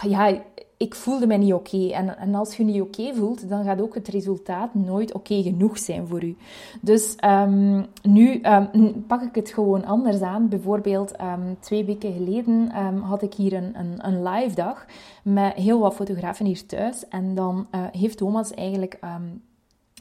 ja, 0.00 0.42
ik 0.82 0.94
voelde 0.94 1.26
me 1.26 1.36
niet 1.36 1.52
oké. 1.52 1.88
En, 1.88 2.18
en 2.18 2.34
als 2.34 2.56
je 2.56 2.64
niet 2.64 2.80
oké 2.80 3.14
voelt, 3.14 3.48
dan 3.48 3.64
gaat 3.64 3.80
ook 3.80 3.94
het 3.94 4.08
resultaat 4.08 4.74
nooit 4.74 5.14
oké 5.14 5.42
genoeg 5.42 5.78
zijn 5.78 6.06
voor 6.06 6.24
u. 6.24 6.36
Dus 6.80 7.16
um, 7.24 7.86
nu 8.02 8.40
um, 8.42 9.04
pak 9.06 9.22
ik 9.22 9.34
het 9.34 9.50
gewoon 9.50 9.84
anders 9.84 10.20
aan. 10.20 10.48
Bijvoorbeeld 10.48 11.20
um, 11.20 11.56
twee 11.60 11.84
weken 11.84 12.12
geleden 12.12 12.70
had 13.00 13.22
ik 13.22 13.34
hier 13.34 13.52
een, 13.52 13.78
een, 13.78 14.06
een, 14.06 14.22
live 14.22 14.54
dag 14.54 14.86
met 15.24 15.54
heel 15.54 15.78
wat 15.78 15.94
fotografen 15.94 16.46
hier 16.46 16.66
thuis. 16.66 17.08
En 17.08 17.34
dan 17.34 17.66
uh, 17.74 17.80
heeft 17.92 18.16
Thomas 18.16 18.54
eigenlijk 18.54 18.98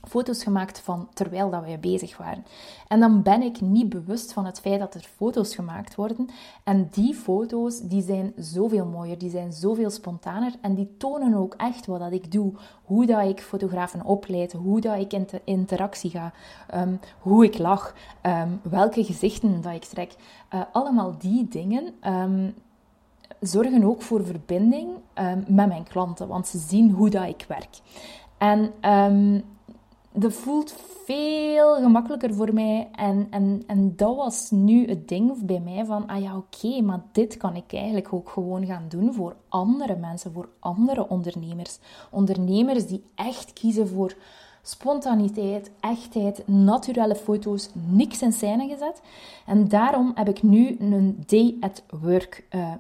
foto's 0.08 0.43
gemaakt 0.43 0.79
van 0.79 1.10
terwijl 1.13 1.50
dat 1.50 1.63
wij 1.63 1.79
bezig 1.79 2.17
waren. 2.17 2.46
En 2.88 3.00
dan 3.00 3.22
ben 3.22 3.41
ik 3.41 3.62
niet 3.62 3.89
bewust 3.89 4.34
van 4.34 4.46
het 4.46 4.60
feit 4.60 4.79
dat 4.79 4.93
er 4.93 5.10
foto's 5.15 5.55
gemaakt 5.55 5.96
worden. 5.96 6.29
En 6.63 6.88
die 6.91 7.13
foto's 7.13 7.79
die 7.79 8.01
zijn 8.01 8.34
zoveel 8.36 8.86
mooier, 8.86 9.17
die 9.17 9.29
zijn 9.29 9.53
zoveel 9.53 9.89
spontaner 9.89 10.53
en 10.62 10.75
die 10.75 10.96
tonen 10.98 11.34
ook 11.34 11.53
echt 11.58 11.86
wat 11.86 12.00
dat 12.00 12.12
ik 12.12 12.31
doe. 12.31 12.53
Hoe 12.84 13.05
dat 13.05 13.25
ik 13.25 13.41
fotografen 13.41 14.05
opleid, 14.05 14.53
hoe 14.53 14.81
dat 14.81 14.98
ik 14.98 15.13
in 15.13 15.27
interactie 15.43 16.10
ga, 16.10 16.34
um, 16.75 17.00
hoe 17.20 17.46
ik 17.46 17.58
lach, 17.58 17.96
um, 18.22 18.60
welke 18.63 19.03
gezichten 19.03 19.62
dat 19.62 19.74
ik 19.74 19.84
trek. 19.84 20.15
Uh, 20.53 20.62
allemaal 20.72 21.17
die 21.17 21.48
dingen 21.48 21.93
um, 22.08 22.53
zorgen 23.39 23.84
ook 23.84 24.01
voor 24.01 24.25
verbinding 24.25 24.89
met 25.48 25.67
mijn 25.67 25.84
klanten, 25.84 26.27
want 26.27 26.48
ze 26.48 26.58
zien 26.58 26.91
hoe 26.91 27.10
dat 27.10 27.27
ik 27.27 27.46
werk. 27.48 27.79
En 28.38 28.74
dat 30.13 30.34
voelt 30.34 30.75
veel 31.06 31.75
gemakkelijker 31.75 32.34
voor 32.34 32.53
mij. 32.53 32.89
En, 32.96 33.27
en, 33.30 33.63
en 33.68 33.96
dat 33.96 34.15
was 34.15 34.51
nu 34.51 34.88
het 34.88 35.08
ding 35.08 35.46
bij 35.46 35.60
mij 35.60 35.86
van, 35.86 36.08
ah 36.08 36.22
ja, 36.22 36.38
oké, 36.38 36.82
maar 36.82 37.03
dit 37.12 37.38
kan 37.38 37.56
ik 37.56 37.74
eigenlijk 37.74 38.13
ook 38.13 38.30
gewoon 38.30 38.65
gaan 38.65 38.86
doen 38.89 39.13
voor 39.13 39.36
andere 39.50 39.96
mensen, 39.96 40.32
voor 40.32 40.50
andere 40.60 41.10
ondernemers. 41.10 41.80
Ondernemers 42.10 42.88
die 42.88 43.03
echt 43.15 43.53
kiezen 43.53 43.88
voor 43.88 44.15
spontaniteit, 44.62 45.72
echtheid, 45.80 46.48
naturele 46.48 47.15
foto's, 47.15 47.70
niks 47.74 48.22
in 48.22 48.32
scène 48.32 48.68
gezet. 48.68 49.01
En 49.46 49.68
daarom 49.68 50.12
heb 50.15 50.30
ik 50.30 50.44
nu 50.44 50.77
een 50.80 51.24
day 51.25 51.58
at 51.60 51.84
work 52.01 52.46
uh, 52.51 52.74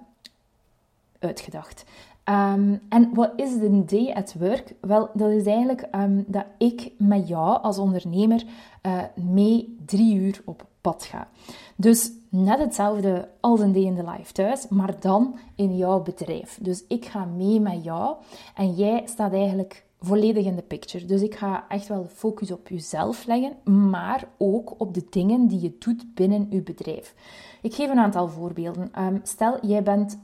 uitgedacht. 1.19 1.85
Um, 2.31 2.81
en 2.89 3.09
wat 3.13 3.31
is 3.35 3.59
de 3.59 3.85
day 3.85 4.13
at 4.13 4.35
work? 4.39 4.73
Wel, 4.81 5.09
dat 5.13 5.29
is 5.29 5.45
eigenlijk 5.45 5.87
um, 5.95 6.23
dat 6.27 6.45
ik 6.57 6.91
met 6.97 7.27
jou 7.27 7.61
als 7.61 7.77
ondernemer 7.77 8.43
uh, 8.85 9.01
mee 9.15 9.77
drie 9.85 10.15
uur 10.15 10.41
op 10.45 10.65
pad 10.81 11.03
ga. 11.03 11.27
Dus 11.75 12.11
net 12.29 12.59
hetzelfde 12.59 13.29
als 13.39 13.59
een 13.59 13.71
day 13.71 13.81
in 13.81 13.95
the 13.95 14.09
life 14.09 14.33
thuis, 14.33 14.67
maar 14.67 14.99
dan 14.99 15.35
in 15.55 15.77
jouw 15.77 16.01
bedrijf. 16.01 16.59
Dus 16.61 16.83
ik 16.87 17.05
ga 17.05 17.25
mee 17.25 17.59
met 17.59 17.83
jou 17.83 18.15
en 18.55 18.73
jij 18.73 19.01
staat 19.05 19.33
eigenlijk 19.33 19.85
volledig 19.99 20.45
in 20.45 20.55
de 20.55 20.61
picture. 20.61 21.05
Dus 21.05 21.21
ik 21.21 21.35
ga 21.35 21.65
echt 21.67 21.87
wel 21.87 22.05
focus 22.13 22.51
op 22.51 22.67
jezelf 22.67 23.25
leggen, 23.25 23.81
maar 23.89 24.27
ook 24.37 24.73
op 24.77 24.93
de 24.93 25.05
dingen 25.09 25.47
die 25.47 25.61
je 25.61 25.75
doet 25.79 26.15
binnen 26.15 26.47
je 26.49 26.61
bedrijf. 26.61 27.15
Ik 27.61 27.73
geef 27.73 27.89
een 27.89 27.99
aantal 27.99 28.27
voorbeelden. 28.27 28.91
Um, 28.99 29.19
stel, 29.23 29.65
jij 29.65 29.83
bent 29.83 30.17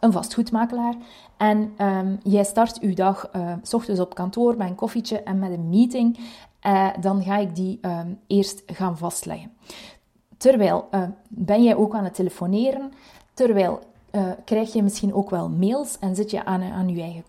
een 0.00 0.12
vastgoedmakelaar. 0.12 0.94
En 1.36 1.72
um, 1.78 2.18
jij 2.22 2.44
start 2.44 2.80
uw 2.80 2.94
dag 2.94 3.30
uh, 3.36 3.52
s 3.62 3.74
ochtends 3.74 4.00
op 4.00 4.14
kantoor 4.14 4.56
met 4.56 4.68
een 4.68 4.74
koffietje 4.74 5.22
en 5.22 5.38
met 5.38 5.50
een 5.50 5.68
meeting. 5.68 6.18
Uh, 6.66 6.88
dan 7.00 7.22
ga 7.22 7.36
ik 7.36 7.54
die 7.54 7.78
um, 7.82 8.18
eerst 8.26 8.62
gaan 8.66 8.98
vastleggen. 8.98 9.52
Terwijl 10.36 10.88
uh, 10.90 11.02
ben 11.28 11.62
jij 11.62 11.76
ook 11.76 11.94
aan 11.94 12.04
het 12.04 12.14
telefoneren. 12.14 12.92
Terwijl 13.34 13.88
krijg 14.44 14.72
je 14.72 14.82
misschien 14.82 15.14
ook 15.14 15.30
wel 15.30 15.48
mails 15.48 15.98
en 15.98 16.14
zit 16.14 16.30
je 16.30 16.44
aan, 16.44 16.62
aan 16.62 16.88
je 16.88 17.02
eigen 17.02 17.24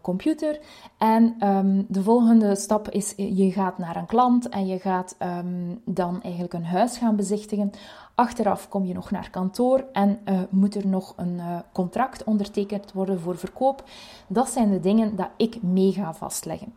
computer. 0.00 0.60
En 0.98 1.48
um, 1.48 1.86
de 1.88 2.02
volgende 2.02 2.54
stap 2.54 2.90
is, 2.90 3.14
je 3.16 3.52
gaat 3.52 3.78
naar 3.78 3.96
een 3.96 4.06
klant 4.06 4.48
en 4.48 4.66
je 4.66 4.78
gaat 4.78 5.16
dan 5.84 6.22
eigenlijk 6.22 6.54
een 6.54 6.64
huis 6.64 6.96
gaan 6.96 7.16
bezichtigen. 7.16 7.70
Achteraf 8.14 8.68
kom 8.68 8.84
je 8.84 8.94
nog 8.94 9.10
naar 9.10 9.30
kantoor 9.30 9.84
en 9.92 10.18
uh, 10.24 10.40
moet 10.50 10.74
er 10.74 10.86
nog 10.86 11.12
een 11.16 11.40
contract 11.72 12.24
ondertekend 12.24 12.92
worden 12.92 13.20
voor 13.20 13.36
verkoop. 13.36 13.84
Dat 14.26 14.48
zijn 14.48 14.70
de 14.70 14.80
dingen 14.80 15.16
dat 15.16 15.28
ik 15.36 15.62
mee 15.62 15.92
ga 15.92 16.14
vastleggen. 16.14 16.74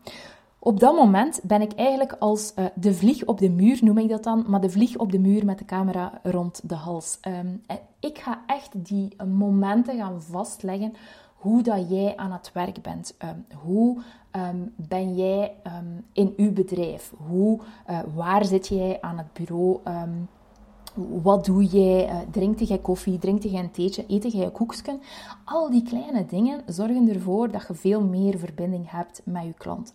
Op 0.60 0.80
dat 0.80 0.96
moment 0.96 1.40
ben 1.44 1.62
ik 1.62 1.74
eigenlijk 1.74 2.16
als 2.20 2.54
uh, 2.56 2.66
de 2.76 2.94
vlieg 2.94 3.26
op 3.26 3.40
de 3.40 3.50
muur, 3.50 3.80
noem 3.82 3.98
ik 3.98 4.10
dat 4.10 4.24
dan, 4.24 4.46
maar 4.48 4.62
de 4.62 4.70
vlieg 4.70 4.98
op 4.98 5.12
de 5.12 5.20
muur 5.20 5.46
met 5.46 5.58
de 5.58 5.66
camera 5.66 6.12
rond 6.24 6.70
de 6.70 6.76
hals. 6.76 7.20
Um, 7.28 7.62
ik 8.00 8.18
ga 8.18 8.42
echt 8.48 8.86
die 8.86 9.16
momenten 9.26 9.98
gaan 9.98 10.22
vastleggen 10.22 10.94
hoe 11.36 11.62
dat 11.62 11.90
jij 11.90 12.18
aan 12.18 12.32
het 12.32 12.52
werk 12.54 12.82
bent. 12.82 13.16
Um, 13.24 13.46
hoe 13.64 13.98
um, 14.32 14.74
ben 14.76 15.16
jij 15.16 15.54
in 16.14 16.34
uw 16.38 16.54
bedrijf? 16.54 17.14
Hoe, 17.28 17.60
waar 18.14 18.46
zit 18.46 18.68
jij 18.68 18.98
aan 19.02 19.18
het 19.18 19.34
bureau? 19.34 19.80
Wat 21.22 21.46
doe 21.46 21.64
jij? 21.64 22.10
Uh, 22.10 22.16
drinkt 22.32 22.68
jij 22.68 22.78
koffie? 22.78 23.20
Drinkt 23.20 23.44
jij 23.44 23.60
een 23.60 23.72
theetje? 23.72 24.06
Eet 24.08 24.32
jij 24.32 24.52
koekjes? 24.52 24.82
Al 25.44 25.70
die 25.70 25.84
kleine 25.84 26.26
dingen 26.26 26.62
zorgen 26.66 27.10
ervoor 27.10 27.52
dat 27.52 27.66
je 27.68 27.74
veel 27.74 28.02
meer 28.02 28.38
verbinding 28.38 28.92
hebt 28.92 29.22
met 29.24 29.44
je 29.44 29.54
klant. 29.54 29.94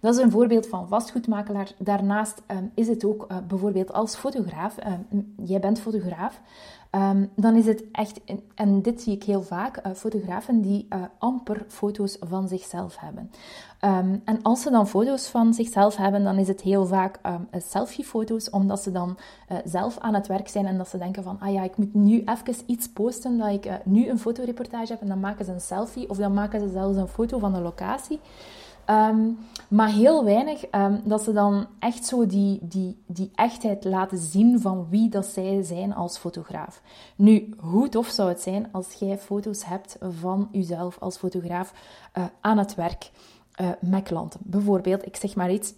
Dat 0.00 0.14
is 0.14 0.20
een 0.20 0.30
voorbeeld 0.30 0.66
van 0.66 0.88
vastgoedmakelaar. 0.88 1.72
Daarnaast 1.78 2.42
um, 2.46 2.70
is 2.74 2.88
het 2.88 3.04
ook 3.04 3.26
uh, 3.30 3.38
bijvoorbeeld 3.48 3.92
als 3.92 4.16
fotograaf. 4.16 4.76
Um, 5.10 5.34
jij 5.44 5.60
bent 5.60 5.80
fotograaf. 5.80 6.40
Ehm, 6.90 7.26
dan 7.36 7.56
is 7.56 7.66
het 7.66 7.84
echt, 7.92 8.20
en 8.54 8.82
dit 8.82 9.02
zie 9.02 9.14
ik 9.14 9.22
heel 9.22 9.42
vaak, 9.42 9.86
uh, 9.86 9.92
fotografen 9.92 10.60
die 10.60 10.86
uh, 10.90 11.02
amper 11.18 11.64
foto's 11.68 12.16
van 12.20 12.48
zichzelf 12.48 12.96
hebben. 12.98 13.30
Ehm, 13.80 14.16
en 14.24 14.42
als 14.42 14.62
ze 14.62 14.70
dan 14.70 14.88
foto's 14.88 15.28
van 15.28 15.54
zichzelf 15.54 15.96
hebben, 15.96 16.24
dan 16.24 16.38
is 16.38 16.48
het 16.48 16.60
heel 16.60 16.86
vaak 16.86 17.18
um, 17.26 17.48
selfie-foto's, 17.60 18.50
omdat 18.50 18.82
ze 18.82 18.92
dan 18.92 19.18
uh, 19.52 19.58
zelf 19.64 19.98
aan 19.98 20.14
het 20.14 20.26
werk 20.26 20.48
zijn 20.48 20.66
en 20.66 20.78
dat 20.78 20.88
ze 20.88 20.98
denken 20.98 21.22
van, 21.22 21.36
ah 21.40 21.52
ja, 21.52 21.62
ik 21.62 21.76
moet 21.76 21.94
nu 21.94 22.22
even 22.24 22.54
iets 22.66 22.88
posten, 22.88 23.38
dat 23.38 23.48
ik 23.48 23.70
nu 23.84 24.08
een 24.08 24.18
fotoreportage 24.18 24.92
heb 24.92 25.00
en 25.00 25.08
dan 25.08 25.20
maken 25.20 25.44
ze 25.44 25.52
een 25.52 25.60
selfie 25.60 26.10
of 26.10 26.16
dan 26.16 26.34
maken 26.34 26.60
ze 26.60 26.68
zelfs 26.68 26.96
een 26.96 27.08
foto 27.08 27.38
van 27.38 27.52
de 27.52 27.60
locatie. 27.60 28.20
Um, 28.90 29.38
maar 29.68 29.88
heel 29.88 30.24
weinig 30.24 30.64
um, 30.74 31.00
dat 31.04 31.22
ze 31.22 31.32
dan 31.32 31.66
echt 31.78 32.06
zo 32.06 32.26
die, 32.26 32.58
die, 32.62 33.02
die 33.06 33.30
echtheid 33.34 33.84
laten 33.84 34.18
zien 34.18 34.60
van 34.60 34.86
wie 34.88 35.08
dat 35.08 35.26
zij 35.26 35.62
zijn 35.62 35.94
als 35.94 36.18
fotograaf. 36.18 36.82
Nu, 37.16 37.54
hoe 37.58 37.88
tof 37.88 38.08
zou 38.08 38.28
het 38.28 38.40
zijn 38.40 38.68
als 38.72 38.92
jij 38.92 39.18
foto's 39.18 39.64
hebt 39.64 39.96
van 40.00 40.48
jezelf 40.52 40.98
als 41.00 41.16
fotograaf 41.16 41.72
uh, 42.18 42.24
aan 42.40 42.58
het 42.58 42.74
werk 42.74 43.10
uh, 43.60 43.68
met 43.80 44.02
klanten. 44.02 44.40
Bijvoorbeeld, 44.42 45.06
ik 45.06 45.16
zeg 45.16 45.34
maar 45.34 45.52
iets, 45.52 45.72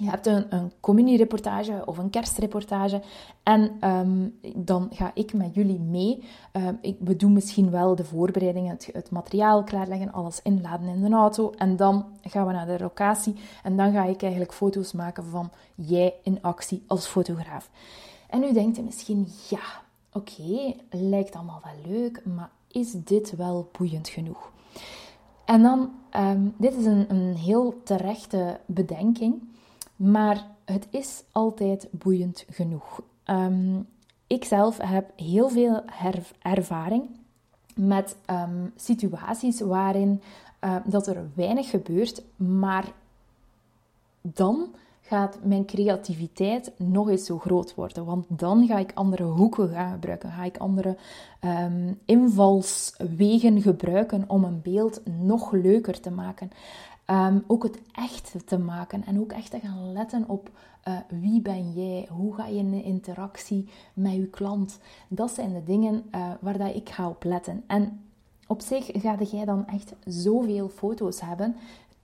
je 0.00 0.08
hebt 0.10 0.26
een, 0.26 0.54
een 0.54 0.72
communiereportage 0.80 1.82
of 1.84 1.98
een 1.98 2.10
kerstreportage 2.10 3.02
en 3.42 3.90
um, 3.90 4.38
dan 4.56 4.88
ga 4.92 5.10
ik 5.14 5.32
met 5.32 5.54
jullie 5.54 5.78
mee. 5.78 6.24
Um, 6.52 6.78
ik, 6.80 6.96
we 7.00 7.16
doen 7.16 7.32
misschien 7.32 7.70
wel 7.70 7.94
de 7.94 8.04
voorbereidingen, 8.04 8.70
het, 8.70 8.88
het, 8.92 9.10
materiaal 9.10 9.64
klaarleggen, 9.64 10.12
alles 10.12 10.42
inladen 10.42 10.88
in 10.88 11.00
de 11.00 11.16
auto. 11.16 11.50
En 11.50 11.76
dan 11.76 12.06
gaan 12.22 12.46
we 12.46 12.52
naar 12.52 12.66
de 12.66 12.78
locatie 12.78 13.34
en 13.62 13.76
dan 13.76 13.92
ga 13.92 14.04
ik 14.04 14.22
eigenlijk 14.22 14.52
foto's 14.52 14.92
maken 14.92 15.24
van 15.24 15.50
jij 15.74 16.14
in 16.22 16.38
actie 16.42 16.84
als 16.86 17.06
fotograaf. 17.06 17.70
En 18.30 18.40
nu 18.40 18.52
denkt 18.52 18.76
je 18.76 18.82
misschien, 18.82 19.28
ja, 19.48 19.82
oké, 20.12 20.74
lijkt 20.90 21.34
allemaal 21.34 21.62
wel 21.64 21.92
leuk, 21.92 22.22
maar 22.24 22.50
is 22.68 22.92
dit 22.92 23.36
wel 23.36 23.68
boeiend 23.78 24.08
genoeg? 24.08 24.50
En 25.44 25.62
dan, 25.62 25.90
um, 26.16 26.54
dit 26.58 26.74
is 26.74 26.84
een, 26.84 27.06
een 27.08 27.34
heel 27.34 27.80
terechte 27.84 28.60
bedenking. 28.66 29.42
Maar 29.98 30.46
het 30.64 30.86
is 30.90 31.22
altijd 31.32 31.88
boeiend 31.90 32.44
genoeg. 32.50 33.00
Um, 33.24 33.86
ik 34.26 34.44
zelf 34.44 34.78
heb 34.82 35.10
heel 35.16 35.48
veel 35.48 35.82
ervaring 36.42 37.08
met 37.74 38.16
um, 38.30 38.72
situaties 38.76 39.60
waarin 39.60 40.22
uh, 40.64 40.76
dat 40.84 41.06
er 41.06 41.30
weinig 41.34 41.70
gebeurt, 41.70 42.22
maar 42.36 42.92
dan 44.20 44.74
gaat 45.00 45.38
mijn 45.42 45.64
creativiteit 45.64 46.72
nog 46.76 47.08
eens 47.08 47.26
zo 47.26 47.38
groot 47.38 47.74
worden. 47.74 48.04
Want 48.04 48.26
dan 48.28 48.66
ga 48.66 48.78
ik 48.78 48.90
andere 48.94 49.24
hoeken 49.24 49.68
gaan 49.68 49.92
gebruiken, 49.92 50.30
ga 50.30 50.44
ik 50.44 50.56
andere 50.56 50.96
invalswegen 52.04 53.62
gebruiken 53.62 54.24
om 54.26 54.44
een 54.44 54.60
beeld 54.62 55.00
nog 55.04 55.52
leuker 55.52 56.00
te 56.00 56.10
maken. 56.10 56.50
Um, 57.10 57.44
ook 57.46 57.62
het 57.62 57.80
echt 57.92 58.34
te 58.44 58.58
maken 58.58 59.04
en 59.04 59.20
ook 59.20 59.32
echt 59.32 59.50
te 59.50 59.58
gaan 59.58 59.92
letten 59.92 60.28
op 60.28 60.50
uh, 60.88 60.98
wie 61.08 61.40
ben 61.40 61.72
jij, 61.72 62.08
hoe 62.10 62.34
ga 62.34 62.46
je 62.46 62.58
in 62.58 62.70
de 62.70 62.82
interactie 62.82 63.68
met 63.94 64.12
je 64.12 64.26
klant. 64.26 64.78
Dat 65.08 65.30
zijn 65.30 65.52
de 65.52 65.64
dingen 65.64 66.04
uh, 66.14 66.30
waar 66.40 66.58
dat 66.58 66.74
ik 66.74 66.88
ga 66.88 67.08
op 67.08 67.24
letten. 67.24 67.64
En 67.66 68.00
op 68.46 68.60
zich 68.60 68.90
ga 68.92 69.16
jij 69.22 69.44
dan 69.44 69.66
echt 69.66 69.94
zoveel 70.04 70.68
foto's 70.68 71.20
hebben 71.20 71.56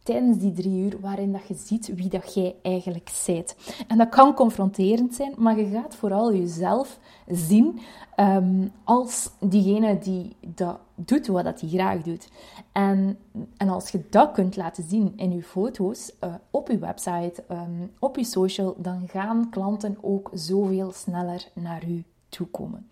tijdens 0.05 0.39
die 0.39 0.53
drie 0.53 0.79
uur 0.85 1.01
waarin 1.01 1.33
dat 1.33 1.49
je 1.49 1.55
ziet 1.55 1.95
wie 1.95 2.09
dat 2.09 2.35
jij 2.35 2.55
eigenlijk 2.63 3.09
zijt. 3.09 3.57
En 3.89 3.99
dat 3.99 4.09
kan 4.09 4.35
confronterend 4.35 5.15
zijn, 5.15 5.35
maar 5.37 5.59
je 5.59 5.67
gaat 5.67 5.95
vooral 5.95 6.35
jezelf 6.35 6.99
zien 7.29 7.81
um, 8.17 8.73
als 8.85 9.31
diegene 9.41 9.99
die 9.99 10.37
dat 10.47 10.79
doet 10.95 11.27
wat 11.27 11.45
dat 11.45 11.61
hij 11.61 11.69
graag 11.69 12.03
doet. 12.03 12.29
En, 12.73 13.19
en 13.57 13.69
als 13.69 13.91
je 13.91 14.05
dat 14.11 14.33
kunt 14.33 14.57
laten 14.57 14.85
zien 14.89 15.13
in 15.17 15.33
je 15.33 15.43
foto's, 15.43 16.13
uh, 16.25 16.35
op 16.51 16.69
je 16.69 16.79
website, 16.79 17.45
um, 17.51 17.91
op 17.99 18.17
je 18.17 18.25
social, 18.25 18.75
dan 18.79 19.09
gaan 19.09 19.51
klanten 19.51 19.97
ook 20.01 20.31
zoveel 20.35 20.93
sneller 20.93 21.49
naar 21.55 21.85
u 21.89 22.05
toekomen. 22.37 22.89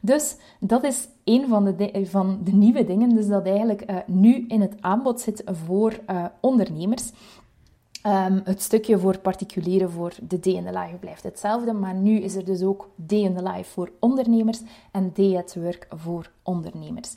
Dus 0.00 0.36
dat 0.60 0.84
is 0.84 1.08
een 1.24 1.48
van 1.48 1.64
de, 1.64 2.06
van 2.06 2.40
de 2.44 2.52
nieuwe 2.52 2.84
dingen, 2.84 3.14
dus 3.14 3.26
dat 3.26 3.46
eigenlijk 3.46 3.90
uh, 3.90 3.96
nu 4.06 4.44
in 4.48 4.60
het 4.60 4.74
aanbod 4.80 5.20
zit 5.20 5.42
voor 5.46 6.00
uh, 6.10 6.24
ondernemers. 6.40 7.12
Um, 8.06 8.40
het 8.44 8.62
stukje 8.62 8.98
voor 8.98 9.18
particulieren, 9.18 9.90
voor 9.90 10.12
de 10.22 10.38
day 10.38 10.52
in 10.52 10.64
the 10.64 10.78
life 10.78 10.96
blijft 10.96 11.22
hetzelfde, 11.22 11.72
maar 11.72 11.94
nu 11.94 12.18
is 12.20 12.36
er 12.36 12.44
dus 12.44 12.62
ook 12.62 12.90
day 12.96 13.18
in 13.18 13.34
the 13.34 13.42
life 13.42 13.70
voor 13.70 13.92
ondernemers 14.00 14.60
en 14.92 15.10
day 15.14 15.36
at 15.36 15.54
work 15.54 15.86
voor 15.90 16.30
ondernemers. 16.42 17.16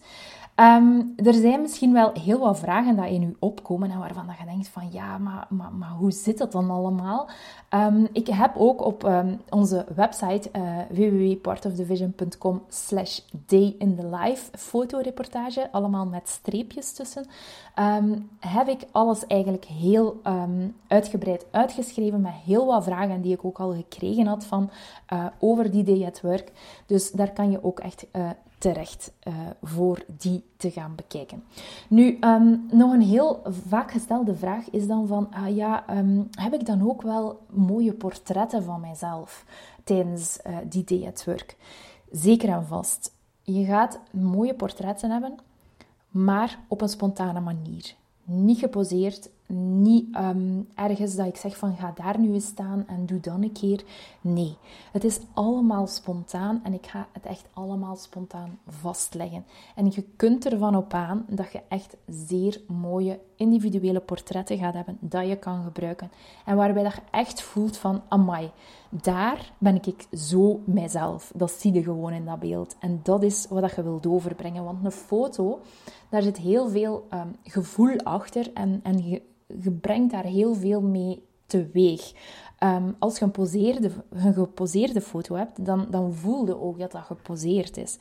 Um, 0.60 1.14
er 1.16 1.34
zijn 1.34 1.62
misschien 1.62 1.94
wel 1.94 2.12
heel 2.14 2.40
wat 2.40 2.60
vragen 2.60 2.96
die 2.96 3.10
in 3.10 3.24
u 3.24 3.36
opkomen 3.40 3.92
en 3.92 4.00
waarvan 4.00 4.26
je 4.40 4.46
denkt 4.46 4.68
van 4.68 4.92
ja, 4.92 5.18
maar, 5.18 5.48
maar, 5.50 5.74
maar 5.74 5.90
hoe 5.90 6.12
zit 6.12 6.38
dat 6.38 6.52
dan 6.52 6.70
allemaal? 6.70 7.30
Um, 7.74 8.08
ik 8.12 8.28
heb 8.28 8.56
ook 8.56 8.86
op 8.86 9.04
um, 9.04 9.42
onze 9.50 9.86
website 9.96 10.50
uh, 10.56 10.78
www.partofthevision.com 10.89 12.62
slash 12.67 13.20
day 13.32 13.76
in 13.78 13.96
the 13.96 14.08
life 14.08 14.58
fotoreportage, 14.58 15.72
allemaal 15.72 16.06
met 16.06 16.28
streepjes 16.30 16.93
tussen, 16.93 17.26
heb 18.39 18.67
ik 18.67 18.82
alles 18.91 19.28
eigenlijk 19.28 19.65
heel 19.65 20.22
uitgebreid 20.88 21.46
uitgeschreven 21.52 22.22
met 22.22 22.34
heel 22.46 22.65
wat 22.65 22.84
vragen 22.84 23.22
die 23.22 23.34
ik 23.34 23.46
ook 23.46 23.60
al 23.60 23.74
gekregen 23.74 24.26
had 24.26 24.46
van 24.46 24.70
uh, 25.13 25.26
over 25.39 25.72
die 25.72 25.84
day 25.84 26.06
at 26.06 26.22
work. 26.22 26.52
Dus 26.86 27.12
daar 27.12 27.32
kan 27.34 27.52
je 27.52 27.63
ook 27.63 27.80
echt 27.80 28.06
uh, 28.15 28.30
terecht 28.58 29.13
uh, 29.28 29.34
voor 29.62 30.06
die 30.08 30.43
te 30.58 30.72
gaan 30.72 30.96
bekijken. 30.96 31.43
Nu, 31.88 32.17
um, 32.22 32.67
nog 32.72 32.93
een 32.93 33.02
heel 33.02 33.41
vaak 33.67 33.91
gestelde 33.91 34.36
vraag 34.36 34.70
is 34.70 34.88
dan 34.88 35.08
van, 35.08 35.34
ah 35.34 35.56
ja, 35.56 35.98
um, 35.98 36.30
heb 36.32 36.54
ik 36.54 36.65
dan 36.65 36.89
ook 36.89 37.02
wel 37.02 37.39
mooie 37.50 37.93
portretten 37.93 38.63
van 38.63 38.82
mijzelf 38.82 39.46
tijdens 39.84 40.39
uh, 40.48 40.58
die 40.70 40.84
day 40.84 41.08
at 41.08 41.26
work? 41.26 41.56
Zeker 42.12 42.50
en 42.50 42.65
vast. 42.65 43.15
Je 43.41 43.65
gaat 43.65 44.00
mooie 44.12 44.54
portretten 44.54 45.12
hebben, 45.12 45.36
maar 46.10 46.60
op 46.67 46.82
een 46.82 46.89
spontane 46.89 47.39
manier. 47.39 47.96
Niet 48.24 48.60
geposeerd, 48.60 49.30
niet 49.55 50.15
um, 50.15 50.67
ergens 50.75 51.15
dat 51.15 51.27
ik 51.27 51.36
zeg 51.36 51.57
van 51.57 51.75
ga 51.75 51.93
daar 51.95 52.19
nu 52.19 52.33
eens 52.33 52.45
staan 52.45 52.83
en 52.88 53.05
doe 53.05 53.19
dan 53.19 53.43
een 53.43 53.51
keer. 53.51 53.83
Nee, 54.21 54.57
het 54.91 55.03
is 55.03 55.19
allemaal 55.33 55.88
spontaan 55.88 56.60
en 56.63 56.73
ik 56.73 56.88
ga 56.88 57.07
het 57.12 57.25
echt 57.25 57.45
allemaal 57.53 57.95
spontaan 57.95 58.60
vastleggen. 58.67 59.45
En 59.75 59.86
je 59.86 60.03
kunt 60.15 60.45
ervan 60.45 60.75
op 60.75 60.93
aan 60.93 61.25
dat 61.29 61.51
je 61.51 61.62
echt 61.67 61.95
zeer 62.07 62.62
mooie 62.67 63.19
individuele 63.36 63.99
portretten 63.99 64.57
gaat 64.57 64.73
hebben 64.73 64.97
dat 64.99 65.27
je 65.27 65.36
kan 65.36 65.63
gebruiken. 65.63 66.12
En 66.45 66.55
waarbij 66.55 66.83
dat 66.83 66.93
je 66.93 67.01
echt 67.12 67.41
voelt 67.41 67.77
van 67.77 68.01
amai, 68.07 68.51
daar 68.89 69.54
ben 69.58 69.76
ik 69.76 70.06
zo 70.12 70.62
mijzelf. 70.65 71.32
Dat 71.36 71.52
zie 71.52 71.73
je 71.73 71.84
gewoon 71.84 72.13
in 72.13 72.26
dat 72.26 72.39
beeld. 72.39 72.76
En 72.80 73.00
dat 73.04 73.23
is 73.23 73.47
wat 73.50 73.76
je 73.76 73.84
wilt 73.84 74.08
overbrengen. 74.08 74.63
Want 74.63 74.86
een 74.86 74.91
foto, 74.91 75.60
daar 76.10 76.21
zit 76.21 76.38
heel 76.38 76.69
veel 76.69 77.08
um, 77.13 77.36
gevoel 77.43 77.97
achter 77.97 78.54
en, 78.54 78.80
en 78.84 79.08
je 79.08 79.71
brengt 79.71 80.12
daar 80.12 80.23
heel 80.23 80.56
veel 80.56 80.82
mee 80.82 81.26
teweeg. 81.45 82.13
Um, 82.63 82.95
als 83.00 83.19
je 83.19 83.26
een, 83.26 83.32
poseerde, 83.32 83.91
een 84.10 84.34
geposeerde 84.34 85.02
foto 85.02 85.36
hebt, 85.36 85.65
dan, 85.65 85.88
dan 85.89 86.13
voel 86.13 86.45
je 86.45 86.62
ook 86.62 86.80
dat 86.80 86.91
dat 86.91 87.04
geposeerd 87.04 87.78
is. 87.78 87.97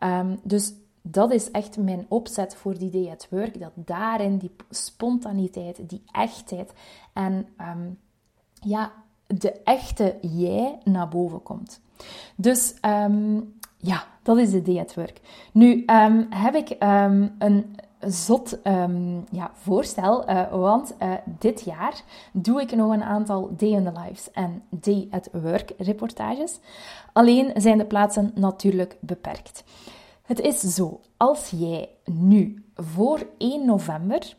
Um, 0.00 0.38
dus 0.42 0.74
dat 1.02 1.32
is 1.32 1.50
echt 1.50 1.76
mijn 1.78 2.06
opzet 2.08 2.54
voor 2.54 2.78
die 2.78 2.90
day 2.90 3.10
at 3.10 3.26
work. 3.30 3.60
Dat 3.60 3.72
daarin 3.74 4.38
die 4.38 4.50
spontaniteit, 4.70 5.88
die 5.88 6.02
echtheid 6.12 6.72
en 7.12 7.46
ja, 8.60 8.92
de 9.26 9.52
echte 9.52 10.18
jij 10.20 10.78
naar 10.84 11.08
boven 11.08 11.42
komt. 11.42 11.80
Dus 12.36 12.74
ja, 13.78 14.04
dat 14.22 14.38
is 14.38 14.50
de 14.50 14.62
day 14.62 14.78
at 14.78 14.94
work. 14.94 15.20
Nu 15.52 15.84
heb 16.30 16.54
ik 16.54 16.76
een 17.38 17.76
zot 18.06 18.58
ja, 19.30 19.50
voorstel, 19.52 20.30
uh, 20.30 20.50
want 20.50 20.94
uh, 21.02 21.12
dit 21.38 21.60
jaar 21.60 22.02
doe 22.32 22.60
ik 22.60 22.74
nog 22.74 22.92
een 22.92 23.02
aantal 23.02 23.50
Day 23.56 23.68
in 23.68 23.84
the 23.84 24.00
Lives 24.04 24.30
en 24.30 24.62
Day 24.68 25.08
at 25.10 25.28
Work 25.32 25.72
reportages. 25.78 26.58
Alleen 27.12 27.52
zijn 27.56 27.78
de 27.78 27.84
plaatsen 27.84 28.32
natuurlijk 28.34 28.96
beperkt. 29.00 29.64
Het 30.22 30.40
is 30.40 30.60
zo, 30.60 31.00
als 31.16 31.52
jij 31.56 31.88
nu 32.04 32.64
voor 32.74 33.26
1 33.38 33.66
november 33.66 34.36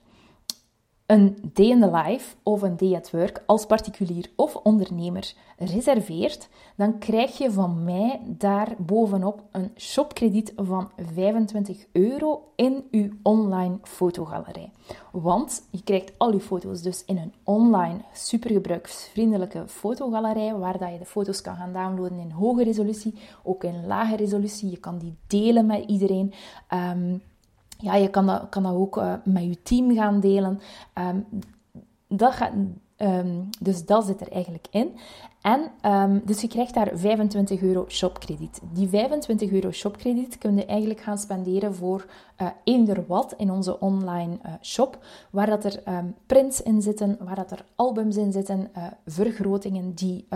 een 1.05 1.51
day 1.53 1.65
in 1.65 1.79
the 1.79 1.91
life 1.91 2.35
of 2.43 2.61
een 2.61 2.77
day 2.77 2.95
at 2.95 3.11
work 3.11 3.43
als 3.45 3.65
particulier 3.65 4.29
of 4.35 4.55
ondernemer 4.55 5.33
reserveert, 5.57 6.49
dan 6.75 6.97
krijg 6.99 7.37
je 7.37 7.51
van 7.51 7.83
mij 7.83 8.21
daar 8.25 8.75
bovenop 8.77 9.43
een 9.51 9.71
shopkrediet 9.75 10.53
van 10.55 10.91
25 11.13 11.85
euro 11.91 12.51
in 12.55 12.83
uw 12.91 13.09
online 13.21 13.77
fotogalerij. 13.81 14.71
Want 15.11 15.67
je 15.71 15.83
krijgt 15.83 16.11
al 16.17 16.33
je 16.33 16.39
foto's 16.39 16.81
dus 16.81 17.03
in 17.05 17.17
een 17.17 17.33
online 17.43 17.99
supergebruiksvriendelijke 18.13 19.63
fotogalerij, 19.67 20.55
waar 20.55 20.77
dat 20.77 20.91
je 20.91 20.99
de 20.99 21.05
foto's 21.05 21.41
kan 21.41 21.55
gaan 21.55 21.73
downloaden 21.73 22.19
in 22.19 22.31
hoge 22.31 22.63
resolutie, 22.63 23.13
ook 23.43 23.63
in 23.63 23.85
lage 23.87 24.15
resolutie. 24.15 24.69
Je 24.69 24.77
kan 24.77 24.97
die 24.97 25.15
delen 25.27 25.65
met 25.65 25.83
iedereen. 25.89 26.33
Um, 26.73 27.21
ja, 27.77 27.95
je 27.95 28.09
kan 28.09 28.25
dat, 28.25 28.49
kan 28.49 28.63
dat 28.63 28.73
ook 28.73 28.97
uh, 28.97 29.13
met 29.23 29.43
je 29.43 29.61
team 29.61 29.93
gaan 29.93 30.19
delen. 30.19 30.59
Um, 30.93 31.25
dat 32.07 32.33
gaat, 32.33 32.51
um, 32.97 33.49
dus 33.59 33.85
dat 33.85 34.05
zit 34.05 34.21
er 34.21 34.31
eigenlijk 34.31 34.67
in. 34.71 34.97
En 35.41 35.71
um, 35.91 36.21
dus 36.25 36.41
je 36.41 36.47
krijgt 36.47 36.73
daar 36.73 36.91
25 36.93 37.61
euro 37.61 37.85
shopkrediet. 37.87 38.61
Die 38.71 38.87
25 38.87 39.51
euro 39.51 39.71
shopkrediet 39.71 40.37
kun 40.37 40.55
je 40.55 40.65
eigenlijk 40.65 40.99
gaan 40.99 41.17
spenderen 41.17 41.75
voor 41.75 42.05
uh, 42.41 42.47
eender 42.63 43.05
wat 43.07 43.33
in 43.37 43.51
onze 43.51 43.79
online 43.79 44.37
uh, 44.45 44.53
shop. 44.61 45.05
Waar 45.29 45.45
dat 45.45 45.63
er 45.63 45.81
um, 45.87 46.15
prints 46.25 46.61
in 46.61 46.81
zitten, 46.81 47.17
waar 47.19 47.35
dat 47.35 47.51
er 47.51 47.65
albums 47.75 48.15
in 48.17 48.31
zitten, 48.31 48.69
uh, 48.77 48.83
vergrotingen 49.05 49.93
die 49.93 50.27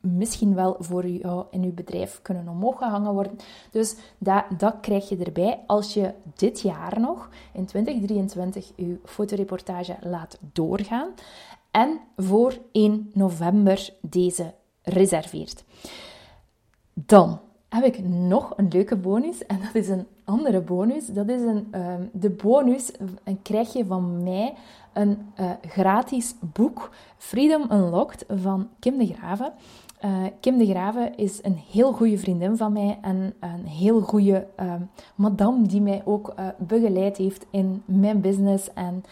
misschien 0.00 0.54
wel 0.54 0.76
voor 0.78 1.06
jou 1.06 1.44
in 1.50 1.62
uw 1.62 1.74
bedrijf 1.74 2.18
kunnen 2.22 2.48
omhoog 2.48 2.78
gehangen 2.78 3.12
worden. 3.12 3.38
Dus 3.70 3.96
dat, 4.18 4.44
dat 4.58 4.74
krijg 4.80 5.08
je 5.08 5.16
erbij 5.16 5.60
als 5.66 5.94
je 5.94 6.12
dit 6.36 6.60
jaar 6.60 7.00
nog, 7.00 7.28
in 7.52 7.66
2023, 7.66 8.72
uw 8.76 8.98
fotoreportage 9.04 9.96
laat 10.00 10.38
doorgaan 10.52 11.08
en 11.72 12.00
voor 12.16 12.58
1 12.72 13.10
november 13.12 13.94
deze 14.00 14.54
reserveert. 14.82 15.64
Dan 16.92 17.40
heb 17.68 17.84
ik 17.84 18.04
nog 18.08 18.52
een 18.56 18.68
leuke 18.68 18.96
bonus 18.96 19.46
en 19.46 19.60
dat 19.60 19.74
is 19.74 19.88
een 19.88 20.06
andere 20.24 20.60
bonus. 20.60 21.06
Dat 21.06 21.28
is 21.28 21.40
een, 21.40 21.68
uh, 21.74 21.94
de 22.12 22.30
bonus 22.30 22.92
en 23.24 23.42
krijg 23.42 23.72
je 23.72 23.84
van 23.84 24.22
mij 24.22 24.54
een 24.92 25.18
uh, 25.40 25.50
gratis 25.68 26.34
boek 26.40 26.90
Freedom 27.16 27.70
Unlocked 27.70 28.24
van 28.28 28.68
Kim 28.78 28.98
de 28.98 29.06
Graven. 29.06 29.52
Uh, 30.04 30.24
Kim 30.40 30.58
de 30.58 30.66
Graven 30.66 31.16
is 31.16 31.38
een 31.42 31.62
heel 31.70 31.92
goede 31.92 32.18
vriendin 32.18 32.56
van 32.56 32.72
mij 32.72 32.98
en 33.02 33.34
een 33.40 33.66
heel 33.66 34.00
goede 34.00 34.46
uh, 34.60 34.74
madame 35.14 35.66
die 35.66 35.80
mij 35.80 36.02
ook 36.04 36.32
uh, 36.38 36.46
begeleid 36.58 37.16
heeft 37.16 37.46
in 37.50 37.82
mijn 37.84 38.20
business 38.20 38.72
en 38.72 39.04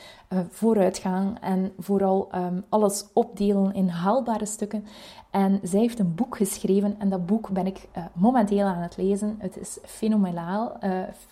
vooruitgang 0.49 1.39
en 1.41 1.73
vooral 1.79 2.29
um, 2.35 2.65
alles 2.69 3.05
opdelen 3.13 3.75
in 3.75 3.89
haalbare 3.89 4.47
stukken. 4.47 4.85
En 5.31 5.61
zij 5.63 5.81
heeft 5.81 5.99
een 5.99 6.15
boek 6.15 6.37
geschreven 6.37 6.95
en 6.99 7.09
dat 7.09 7.27
boek 7.27 7.51
ben 7.51 7.67
ik 7.67 7.89
momenteel 8.13 8.67
aan 8.67 8.83
het 8.83 8.97
lezen. 8.97 9.37
Het 9.39 9.57
is 9.57 9.79
fenomenaal. 9.83 10.77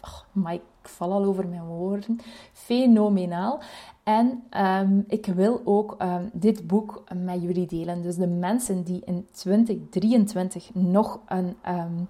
Oh, 0.03 0.21
maar 0.33 0.59
val 0.89 1.13
al 1.13 1.25
over 1.25 1.49
mijn 1.49 1.65
woorden. 1.65 2.19
Fenomenaal. 2.53 3.61
En 4.03 4.43
um, 4.81 5.05
ik 5.09 5.27
wil 5.27 5.61
ook 5.65 5.97
um, 6.03 6.31
dit 6.33 6.67
boek 6.67 7.05
met 7.15 7.43
jullie 7.43 7.67
delen. 7.67 8.03
Dus 8.03 8.17
de 8.17 8.27
mensen 8.27 8.83
die 8.83 9.03
in 9.05 9.27
2023 9.33 10.75
nog 10.75 11.21
een 11.27 11.57
um, 11.69 12.09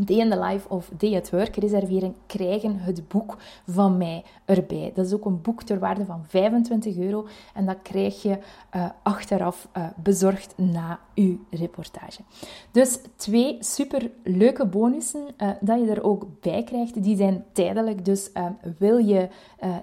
Day 0.00 0.16
in 0.16 0.30
the 0.30 0.40
Life 0.40 0.68
of 0.68 0.90
Day 0.96 1.16
at 1.16 1.30
Work 1.30 1.56
reserveren, 1.56 2.14
krijgen 2.26 2.78
het 2.78 3.08
boek 3.08 3.36
van 3.66 3.96
mij 3.96 4.24
erbij. 4.44 4.92
Dat 4.94 5.06
is 5.06 5.12
ook 5.14 5.24
een 5.24 5.40
boek 5.40 5.62
ter 5.62 5.78
waarde 5.78 6.04
van 6.04 6.24
25 6.26 6.96
euro 6.96 7.26
en 7.54 7.66
dat 7.66 7.76
krijg 7.82 8.22
je 8.22 8.38
uh, 8.76 8.84
achteraf 9.02 9.68
uh, 9.76 9.86
bezorgd 9.96 10.54
na 10.56 10.98
uw 11.14 11.38
reportage. 11.50 12.20
Dus 12.70 12.98
twee 13.16 13.56
super 13.60 14.10
leuke 14.22 14.66
bonussen 14.66 15.24
uh, 15.38 15.50
dat 15.60 15.80
je 15.80 15.90
er 15.90 16.04
ook 16.04 16.26
bij 16.40 16.62
krijgt. 16.62 17.02
Die 17.02 17.16
zijn 17.16 17.44
tijdelijk, 17.52 18.04
dus 18.04 18.30
wil 18.78 18.96
je 18.96 19.28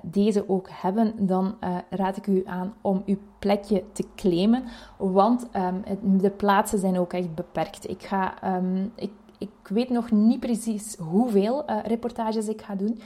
deze 0.02 0.50
ook 0.50 0.67
hebben, 0.72 1.13
dan 1.17 1.56
raad 1.89 2.17
ik 2.17 2.28
u 2.28 2.43
aan 2.45 2.74
om 2.82 3.04
uw 3.06 3.17
plekje 3.39 3.84
te 3.91 4.04
claimen, 4.15 4.63
want 4.98 5.48
um, 5.56 6.17
de 6.17 6.30
plaatsen 6.30 6.80
zijn 6.80 6.98
ook 6.98 7.13
echt 7.13 7.36
beperkt. 7.36 7.89
Ik 7.89 8.04
ga, 8.04 8.56
um, 8.56 8.91
ik 8.95 9.12
ik 9.39 9.49
weet 9.63 9.89
nog 9.89 10.12
niet 10.12 10.39
precies 10.39 10.95
hoeveel 10.95 11.69
uh, 11.69 11.78
reportages 11.86 12.47
ik 12.47 12.62
ga 12.62 12.75
doen. 12.75 13.02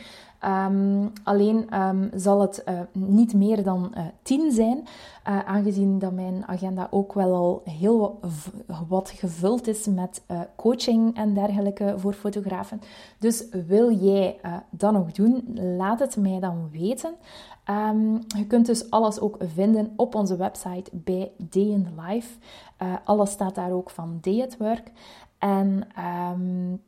Um, 0.46 1.12
alleen 1.24 1.80
um, 1.80 2.10
zal 2.16 2.42
het 2.42 2.64
uh, 2.70 2.80
niet 2.92 3.34
meer 3.34 3.64
dan 3.64 3.94
uh, 3.98 4.04
tien 4.22 4.52
zijn, 4.52 4.88
aangezien 5.24 6.00
dat 6.00 6.12
mijn 6.12 6.48
agenda 6.48 6.88
ook 6.92 7.14
wel 7.14 7.36
al 7.36 7.62
heel 7.66 8.20
wat 8.88 9.10
gevuld 9.10 9.68
is 9.68 9.86
met 9.86 10.22
coaching 10.56 11.16
en 11.16 11.34
dergelijke 11.34 11.94
voor 11.98 12.14
fotografen. 12.14 12.82
Dus 13.20 13.46
wil 13.68 13.92
jij 13.92 14.40
dat 14.70 14.94
nog 14.94 15.12
doen, 15.12 15.60
laat 15.78 16.00
het 16.00 16.18
mij 16.18 16.40
dan 16.40 16.70
weten. 16.72 17.14
Um, 17.70 18.20
je 18.38 18.48
kunt 18.48 18.66
dus 18.66 18.90
alles 18.90 19.20
ook 19.20 19.38
vinden 19.40 19.94
op 19.96 20.16
onze 20.16 20.36
website 20.36 20.90
bij 20.92 21.32
Day 21.38 21.86
Life. 22.08 22.38
alles 23.04 23.32
staat 23.32 23.56
daar 23.56 23.72
ook 23.72 23.90
van 23.90 24.18
Day 24.22 24.42
at 24.42 24.58
Work. 24.58 24.92
En 25.44 25.88
um, 26.34 26.82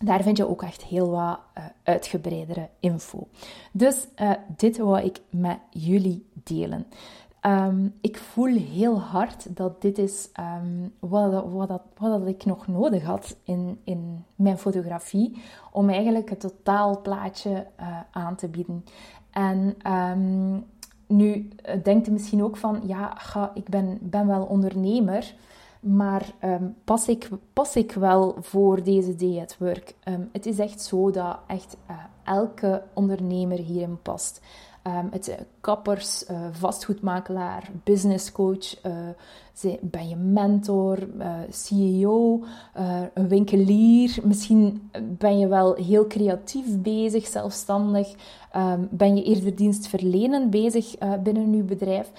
daar 0.00 0.22
vind 0.22 0.36
je 0.36 0.48
ook 0.48 0.62
echt 0.62 0.82
heel 0.82 1.10
wat 1.10 1.38
uh, 1.58 1.64
uitgebreidere 1.82 2.68
info. 2.80 3.26
Dus 3.72 4.06
uh, 4.20 4.30
dit 4.56 4.78
wou 4.78 5.00
ik 5.00 5.20
met 5.30 5.58
jullie 5.70 6.26
delen. 6.32 6.86
Um, 7.42 7.94
ik 8.00 8.16
voel 8.16 8.54
heel 8.54 9.00
hard 9.00 9.56
dat 9.56 9.82
dit 9.82 9.98
is 9.98 10.28
um, 10.62 10.92
wat, 10.98 11.44
wat, 11.50 11.80
wat 11.98 12.26
ik 12.26 12.44
nog 12.44 12.66
nodig 12.66 13.04
had 13.04 13.36
in, 13.44 13.80
in 13.84 14.24
mijn 14.34 14.58
fotografie. 14.58 15.42
Om 15.72 15.88
eigenlijk 15.90 16.30
het 16.30 16.40
totaalplaatje 16.40 17.66
uh, 17.80 18.00
aan 18.10 18.36
te 18.36 18.48
bieden. 18.48 18.84
En 19.30 19.76
nu 21.06 21.48
denkt 21.82 22.08
u 22.08 22.10
misschien 22.10 22.42
ook 22.42 22.56
van, 22.56 22.80
ja, 22.86 23.14
ga, 23.14 23.50
ik 23.54 23.68
ben, 23.68 23.98
ben 24.00 24.26
wel 24.26 24.42
ondernemer. 24.42 25.34
Maar 25.80 26.32
um, 26.44 26.74
pas, 26.84 27.08
ik, 27.08 27.28
pas 27.52 27.76
ik 27.76 27.92
wel 27.92 28.36
voor 28.40 28.82
deze 28.82 29.14
day 29.14 29.40
at 29.40 29.56
work? 29.58 29.94
Um, 30.04 30.28
het 30.32 30.46
is 30.46 30.58
echt 30.58 30.80
zo 30.80 31.10
dat 31.10 31.38
echt 31.46 31.76
uh, 31.90 31.96
elke 32.24 32.82
ondernemer 32.94 33.58
hierin 33.58 34.02
past. 34.02 34.40
Um, 34.86 35.08
het 35.10 35.28
uh, 35.28 35.34
kappers, 35.60 36.30
uh, 36.30 36.46
vastgoedmakelaar, 36.52 37.70
business 37.84 38.32
coach, 38.32 38.80
ben 39.80 40.08
je 40.08 40.16
mentor, 40.16 40.98
CEO, 41.50 42.44
een 43.14 43.28
winkelier. 43.28 44.18
Misschien 44.22 44.90
ben 45.18 45.38
je 45.38 45.48
wel 45.48 45.74
heel 45.74 46.06
creatief 46.06 46.80
bezig, 46.80 47.26
zelfstandig. 47.26 48.14
ben 48.90 49.16
je 49.16 49.22
eerder 49.22 49.54
dienstverlenend 49.54 50.50
bezig 50.50 50.94
binnen 51.22 51.56
je 51.56 51.62
bedrijf. 51.62 52.10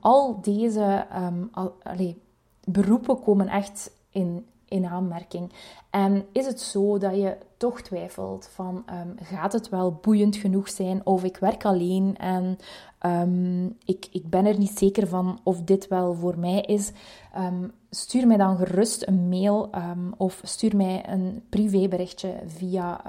al 0.00 0.40
deze, 0.42 1.06
al, 1.52 1.74
allez, 1.82 2.14
beroepen 2.66 3.20
komen 3.20 3.48
echt 3.48 3.90
in, 4.10 4.46
in 4.68 4.86
aanmerking. 4.86 5.52
En 5.90 6.24
is 6.32 6.46
het 6.46 6.60
zo 6.60 6.98
dat 6.98 7.16
je 7.16 7.36
toch 7.56 7.80
twijfelt 7.80 8.48
van 8.52 8.84
um, 8.90 9.14
gaat 9.22 9.52
het 9.52 9.68
wel 9.68 9.98
boeiend 10.02 10.36
genoeg 10.36 10.68
zijn 10.68 11.06
of 11.06 11.24
ik 11.24 11.36
werk 11.36 11.64
alleen 11.64 12.16
en 12.16 12.58
um, 13.06 13.76
ik, 13.84 14.08
ik 14.10 14.30
ben 14.30 14.46
er 14.46 14.58
niet 14.58 14.78
zeker 14.78 15.08
van 15.08 15.40
of 15.42 15.62
dit 15.62 15.88
wel 15.88 16.14
voor 16.14 16.38
mij 16.38 16.60
is. 16.60 16.92
Um, 17.38 17.72
stuur 17.90 18.26
mij 18.26 18.36
dan 18.36 18.56
gerust 18.56 19.06
een 19.06 19.28
mail 19.28 19.70
of 20.16 20.40
stuur 20.42 20.76
mij 20.76 21.08
een 21.08 21.42
privéberichtje 21.48 22.42
via 22.46 23.00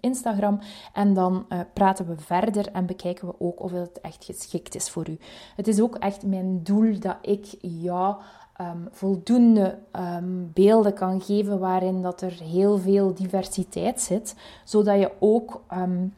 Instagram 0.00 0.60
en 0.92 1.14
dan 1.14 1.46
uh, 1.48 1.60
praten 1.72 2.06
we 2.06 2.14
verder 2.16 2.68
en 2.72 2.86
bekijken 2.86 3.28
we 3.28 3.34
ook 3.38 3.60
of 3.60 3.72
het 3.72 4.00
echt 4.00 4.24
geschikt 4.24 4.74
is 4.74 4.90
voor 4.90 5.08
u. 5.08 5.18
Het 5.56 5.68
is 5.68 5.80
ook 5.80 5.96
echt 5.96 6.26
mijn 6.26 6.62
doel 6.62 6.98
dat 6.98 7.16
ik 7.22 7.46
jou 7.60 8.16
um, 8.60 8.88
voldoende 8.90 9.78
um, 9.92 10.50
beelden 10.54 10.94
kan 10.94 11.20
geven 11.20 11.58
waarin 11.58 12.02
dat 12.02 12.20
er 12.20 12.32
heel 12.32 12.78
veel 12.78 13.14
diversiteit 13.14 14.00
zit, 14.00 14.34
zodat 14.64 14.98
je 14.98 15.10
ook 15.18 15.62
um, 15.72 16.14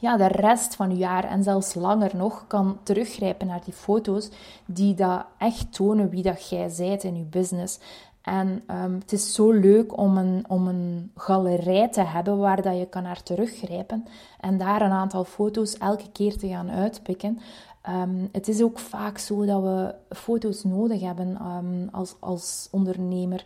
ja, 0.00 0.16
de 0.16 0.26
rest 0.26 0.76
van 0.76 0.90
je 0.90 0.96
jaar 0.96 1.24
en 1.24 1.42
zelfs 1.42 1.74
langer 1.74 2.16
nog 2.16 2.44
kan 2.46 2.78
teruggrijpen 2.82 3.46
naar 3.46 3.64
die 3.64 3.74
foto's 3.74 4.30
die 4.66 4.94
dat 4.94 5.24
echt 5.38 5.72
tonen 5.72 6.08
wie 6.08 6.22
dat 6.22 6.48
jij 6.48 6.68
zijt 6.68 7.04
in 7.04 7.16
je 7.16 7.24
business. 7.24 7.78
En 8.22 8.62
het 9.00 9.12
is 9.12 9.34
zo 9.34 9.50
leuk 9.50 9.98
om 9.98 10.16
een, 10.16 10.44
om 10.48 10.66
een 10.66 11.10
galerij 11.16 11.88
te 11.88 12.02
hebben 12.02 12.38
waar 12.38 12.62
dat 12.62 12.78
je 12.78 12.86
kan 12.86 13.02
naar 13.02 13.22
teruggrijpen 13.22 14.06
en 14.40 14.58
daar 14.58 14.82
een 14.82 14.90
aantal 14.90 15.24
foto's 15.24 15.78
elke 15.78 16.10
keer 16.12 16.36
te 16.36 16.48
gaan 16.48 16.70
uitpikken. 16.70 17.40
Um, 17.88 18.28
het 18.32 18.48
is 18.48 18.62
ook 18.62 18.78
vaak 18.78 19.18
zo 19.18 19.44
dat 19.44 19.62
we 19.62 19.94
foto's 20.14 20.64
nodig 20.64 21.00
hebben 21.00 21.46
um, 21.46 21.88
als, 21.92 22.14
als 22.18 22.68
ondernemer. 22.70 23.44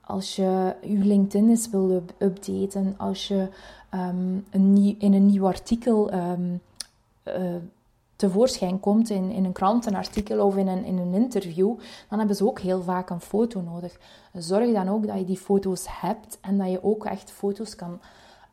Als 0.00 0.36
je 0.36 0.74
je 0.80 0.98
LinkedIn 0.98 1.48
eens 1.48 1.70
wil 1.70 2.02
updaten, 2.18 2.94
als 2.96 3.28
je 3.28 3.48
um, 3.94 4.46
een 4.50 4.72
nieuw, 4.72 4.94
in 4.98 5.12
een 5.12 5.26
nieuw 5.26 5.46
artikel 5.46 6.12
uh, 6.12 6.32
tevoorschijn 8.16 8.80
komt 8.80 9.10
in, 9.10 9.30
in 9.30 9.44
een 9.44 9.52
krantenartikel 9.52 10.46
of 10.46 10.56
in 10.56 10.68
een, 10.68 10.84
in 10.84 10.98
een 10.98 11.14
interview, 11.14 11.74
dan 12.08 12.18
hebben 12.18 12.36
ze 12.36 12.46
ook 12.46 12.60
heel 12.60 12.82
vaak 12.82 13.10
een 13.10 13.20
foto 13.20 13.60
nodig. 13.60 13.98
Zorg 14.32 14.72
dan 14.72 14.88
ook 14.88 15.06
dat 15.06 15.18
je 15.18 15.24
die 15.24 15.36
foto's 15.36 15.84
hebt 15.88 16.38
en 16.40 16.58
dat 16.58 16.70
je 16.70 16.84
ook 16.84 17.04
echt 17.04 17.30
foto's 17.30 17.74
kan 17.74 18.00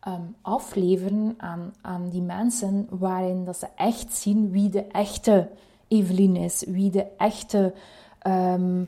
Ehm, 0.04 0.22
afleveren 0.42 1.34
aan, 1.38 1.74
aan 1.82 2.10
die 2.10 2.22
mensen 2.22 2.88
waarin 2.90 3.46
dat 3.46 3.58
ze 3.58 3.68
echt 3.76 4.14
zien 4.14 4.52
wie 4.52 4.70
de 4.70 4.84
echte 4.84 5.50
Evelien 5.88 6.36
is, 6.36 6.64
wie 6.68 6.90
de 6.90 7.08
echte 7.18 7.74
ehm, 8.20 8.86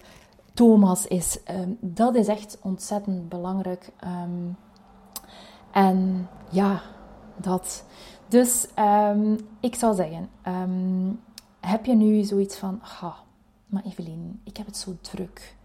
Thomas 0.54 1.08
is. 1.08 1.44
Ehm, 1.44 1.70
dat 1.80 2.16
is 2.16 2.28
echt 2.28 2.58
ontzettend 2.62 3.30
belangrijk. 3.30 3.92
en 5.72 6.28
ja, 6.50 6.82
dat. 7.36 7.86
Dus 8.28 8.68
ik 9.60 9.76
zou 9.76 9.96
zeggen, 9.96 10.30
heb 11.60 11.86
je 11.86 11.96
nu 11.96 12.24
zoiets 12.24 12.58
van, 12.58 12.80
ha, 12.82 13.16
maar 13.66 13.84
Evelien, 13.86 14.42
ik 14.44 14.58
heb 14.58 14.66
het 14.66 14.78
zo 14.78 14.96
druk. 15.02 15.56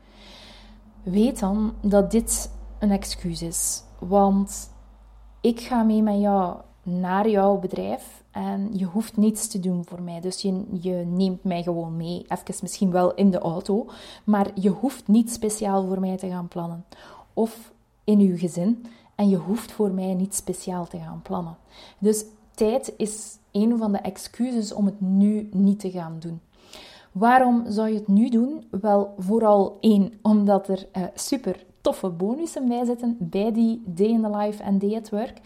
Weet 1.02 1.38
dan 1.40 1.74
dat 1.82 2.10
dit 2.10 2.50
een 2.78 2.90
excuus 2.90 3.42
is. 3.42 3.82
Want 3.98 4.70
ik 5.40 5.60
ga 5.60 5.82
mee 5.82 6.02
met 6.02 6.20
jou 6.20 6.56
naar 6.82 7.28
jouw 7.28 7.58
bedrijf 7.58 8.22
en 8.30 8.68
je 8.72 8.84
hoeft 8.84 9.16
niets 9.16 9.48
te 9.48 9.60
doen 9.60 9.84
voor 9.84 10.02
mij. 10.02 10.20
Dus 10.20 10.42
je, 10.42 10.64
je 10.80 11.04
neemt 11.06 11.44
mij 11.44 11.62
gewoon 11.62 11.96
mee, 11.96 12.24
even 12.28 12.54
misschien 12.62 12.90
wel 12.90 13.14
in 13.14 13.30
de 13.30 13.38
auto, 13.38 13.86
maar 14.24 14.50
je 14.54 14.68
hoeft 14.68 15.08
niet 15.08 15.32
speciaal 15.32 15.86
voor 15.86 16.00
mij 16.00 16.16
te 16.16 16.28
gaan 16.28 16.48
plannen. 16.48 16.84
Of 17.34 17.72
in 18.04 18.20
uw 18.20 18.36
gezin 18.36 18.86
en 19.14 19.28
je 19.28 19.36
hoeft 19.36 19.72
voor 19.72 19.90
mij 19.90 20.14
niet 20.14 20.34
speciaal 20.34 20.86
te 20.86 20.98
gaan 20.98 21.20
plannen. 21.22 21.56
Dus 21.98 22.24
tijd 22.54 22.94
is 22.96 23.38
een 23.52 23.78
van 23.78 23.92
de 23.92 23.98
excuses 23.98 24.72
om 24.72 24.86
het 24.86 25.00
nu 25.00 25.48
niet 25.52 25.80
te 25.80 25.90
gaan 25.90 26.16
doen. 26.18 26.40
Waarom 27.12 27.64
zou 27.68 27.88
je 27.88 27.94
het 27.94 28.08
nu 28.08 28.28
doen? 28.28 28.64
Wel, 28.70 29.14
vooral 29.18 29.76
één, 29.80 30.12
omdat 30.22 30.68
er 30.68 30.86
uh, 30.96 31.02
super 31.14 31.64
toffe 31.80 32.08
bonussen 32.08 32.68
bij 32.68 32.84
zitten 32.84 33.16
bij 33.18 33.52
die 33.52 33.82
Day 33.86 34.06
in 34.06 34.22
the 34.22 34.36
Life 34.36 34.62
en 34.62 34.78
Day 34.78 34.96
at 34.96 35.10
Work. 35.10 35.38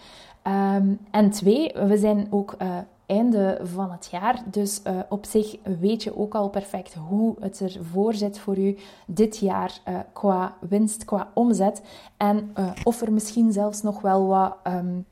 Um, 0.46 0.98
en 1.10 1.30
twee, 1.30 1.72
we 1.72 1.96
zijn 1.96 2.26
ook 2.30 2.54
uh, 2.62 2.76
einde 3.06 3.60
van 3.62 3.90
het 3.90 4.08
jaar, 4.10 4.42
dus 4.50 4.80
uh, 4.86 4.98
op 5.08 5.26
zich 5.26 5.56
weet 5.80 6.02
je 6.02 6.18
ook 6.18 6.34
al 6.34 6.48
perfect 6.48 6.94
hoe 6.94 7.34
het 7.40 7.60
ervoor 7.60 8.14
zit 8.14 8.38
voor 8.38 8.58
u 8.58 8.76
dit 9.06 9.36
jaar 9.36 9.80
uh, 9.88 9.98
qua 10.12 10.54
winst, 10.60 11.04
qua 11.04 11.28
omzet. 11.34 11.82
En 12.16 12.54
of 12.84 13.00
er 13.00 13.12
misschien 13.12 13.52
zelfs 13.52 13.82
nog 13.82 14.00
wel 14.00 14.26
wat 14.26 14.56
um, 14.66 15.06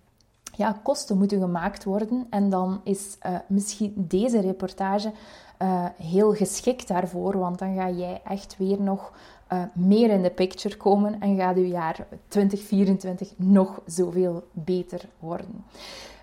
ja, 0.56 0.80
kosten 0.82 1.18
moeten 1.18 1.40
gemaakt 1.40 1.85
worden. 1.85 2.26
En 2.30 2.50
dan 2.50 2.80
is 2.85 3.18
misschien 3.46 3.94
deze 3.96 4.40
reportage 4.40 5.12
heel 5.96 6.35
geschikt 6.35 6.88
daarvoor, 6.88 7.38
want 7.38 7.58
dan 7.58 7.74
ga 7.74 7.90
jij 7.90 8.20
echt 8.24 8.56
weer 8.58 8.80
nog 8.80 9.12
uh, 9.52 9.62
meer 9.72 10.10
in 10.10 10.22
de 10.22 10.30
picture 10.30 10.76
komen 10.76 11.20
en 11.20 11.36
gaat 11.36 11.56
uw 11.56 11.64
jaar 11.64 12.06
2024 12.28 13.32
nog 13.36 13.80
zoveel 13.86 14.44
beter 14.52 15.00
worden. 15.18 15.64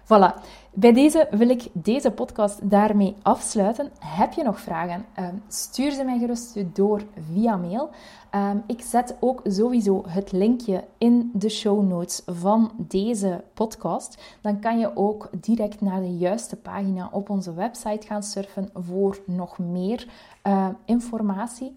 Voilà, 0.03 0.33
bij 0.73 0.93
deze 0.93 1.27
wil 1.31 1.49
ik 1.49 1.67
deze 1.73 2.11
podcast 2.11 2.69
daarmee 2.69 3.15
afsluiten. 3.21 3.91
Heb 3.99 4.33
je 4.33 4.43
nog 4.43 4.59
vragen? 4.59 5.05
Ehm, 5.13 5.35
stuur 5.47 5.91
ze 5.91 6.03
mij 6.03 6.19
gerust 6.19 6.75
door 6.75 7.01
via 7.31 7.55
mail. 7.55 7.89
Ehm, 8.29 8.57
ik 8.67 8.81
zet 8.81 9.15
ook 9.19 9.41
sowieso 9.43 10.03
het 10.07 10.31
linkje 10.31 10.83
in 10.97 11.31
de 11.33 11.49
show 11.49 11.87
notes 11.87 12.21
van 12.25 12.71
deze 12.77 13.43
podcast. 13.53 14.37
Dan 14.41 14.59
kan 14.59 14.79
je 14.79 14.95
ook 14.95 15.29
direct 15.41 15.81
naar 15.81 16.01
de 16.01 16.17
juiste 16.17 16.55
pagina 16.55 17.09
op 17.11 17.29
onze 17.29 17.53
website 17.53 18.07
gaan 18.07 18.23
surfen 18.23 18.69
voor 18.73 19.19
nog 19.25 19.57
meer 19.57 20.07
uh, 20.43 20.67
informatie. 20.85 21.75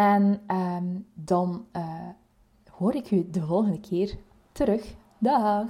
En 0.00 0.40
um, 0.56 1.06
dan 1.14 1.66
uh, 1.76 2.08
hoor 2.70 2.94
ik 2.94 3.10
u 3.10 3.30
de 3.30 3.40
volgende 3.40 3.80
keer 3.80 4.16
terug. 4.52 4.94
Dag! 5.18 5.66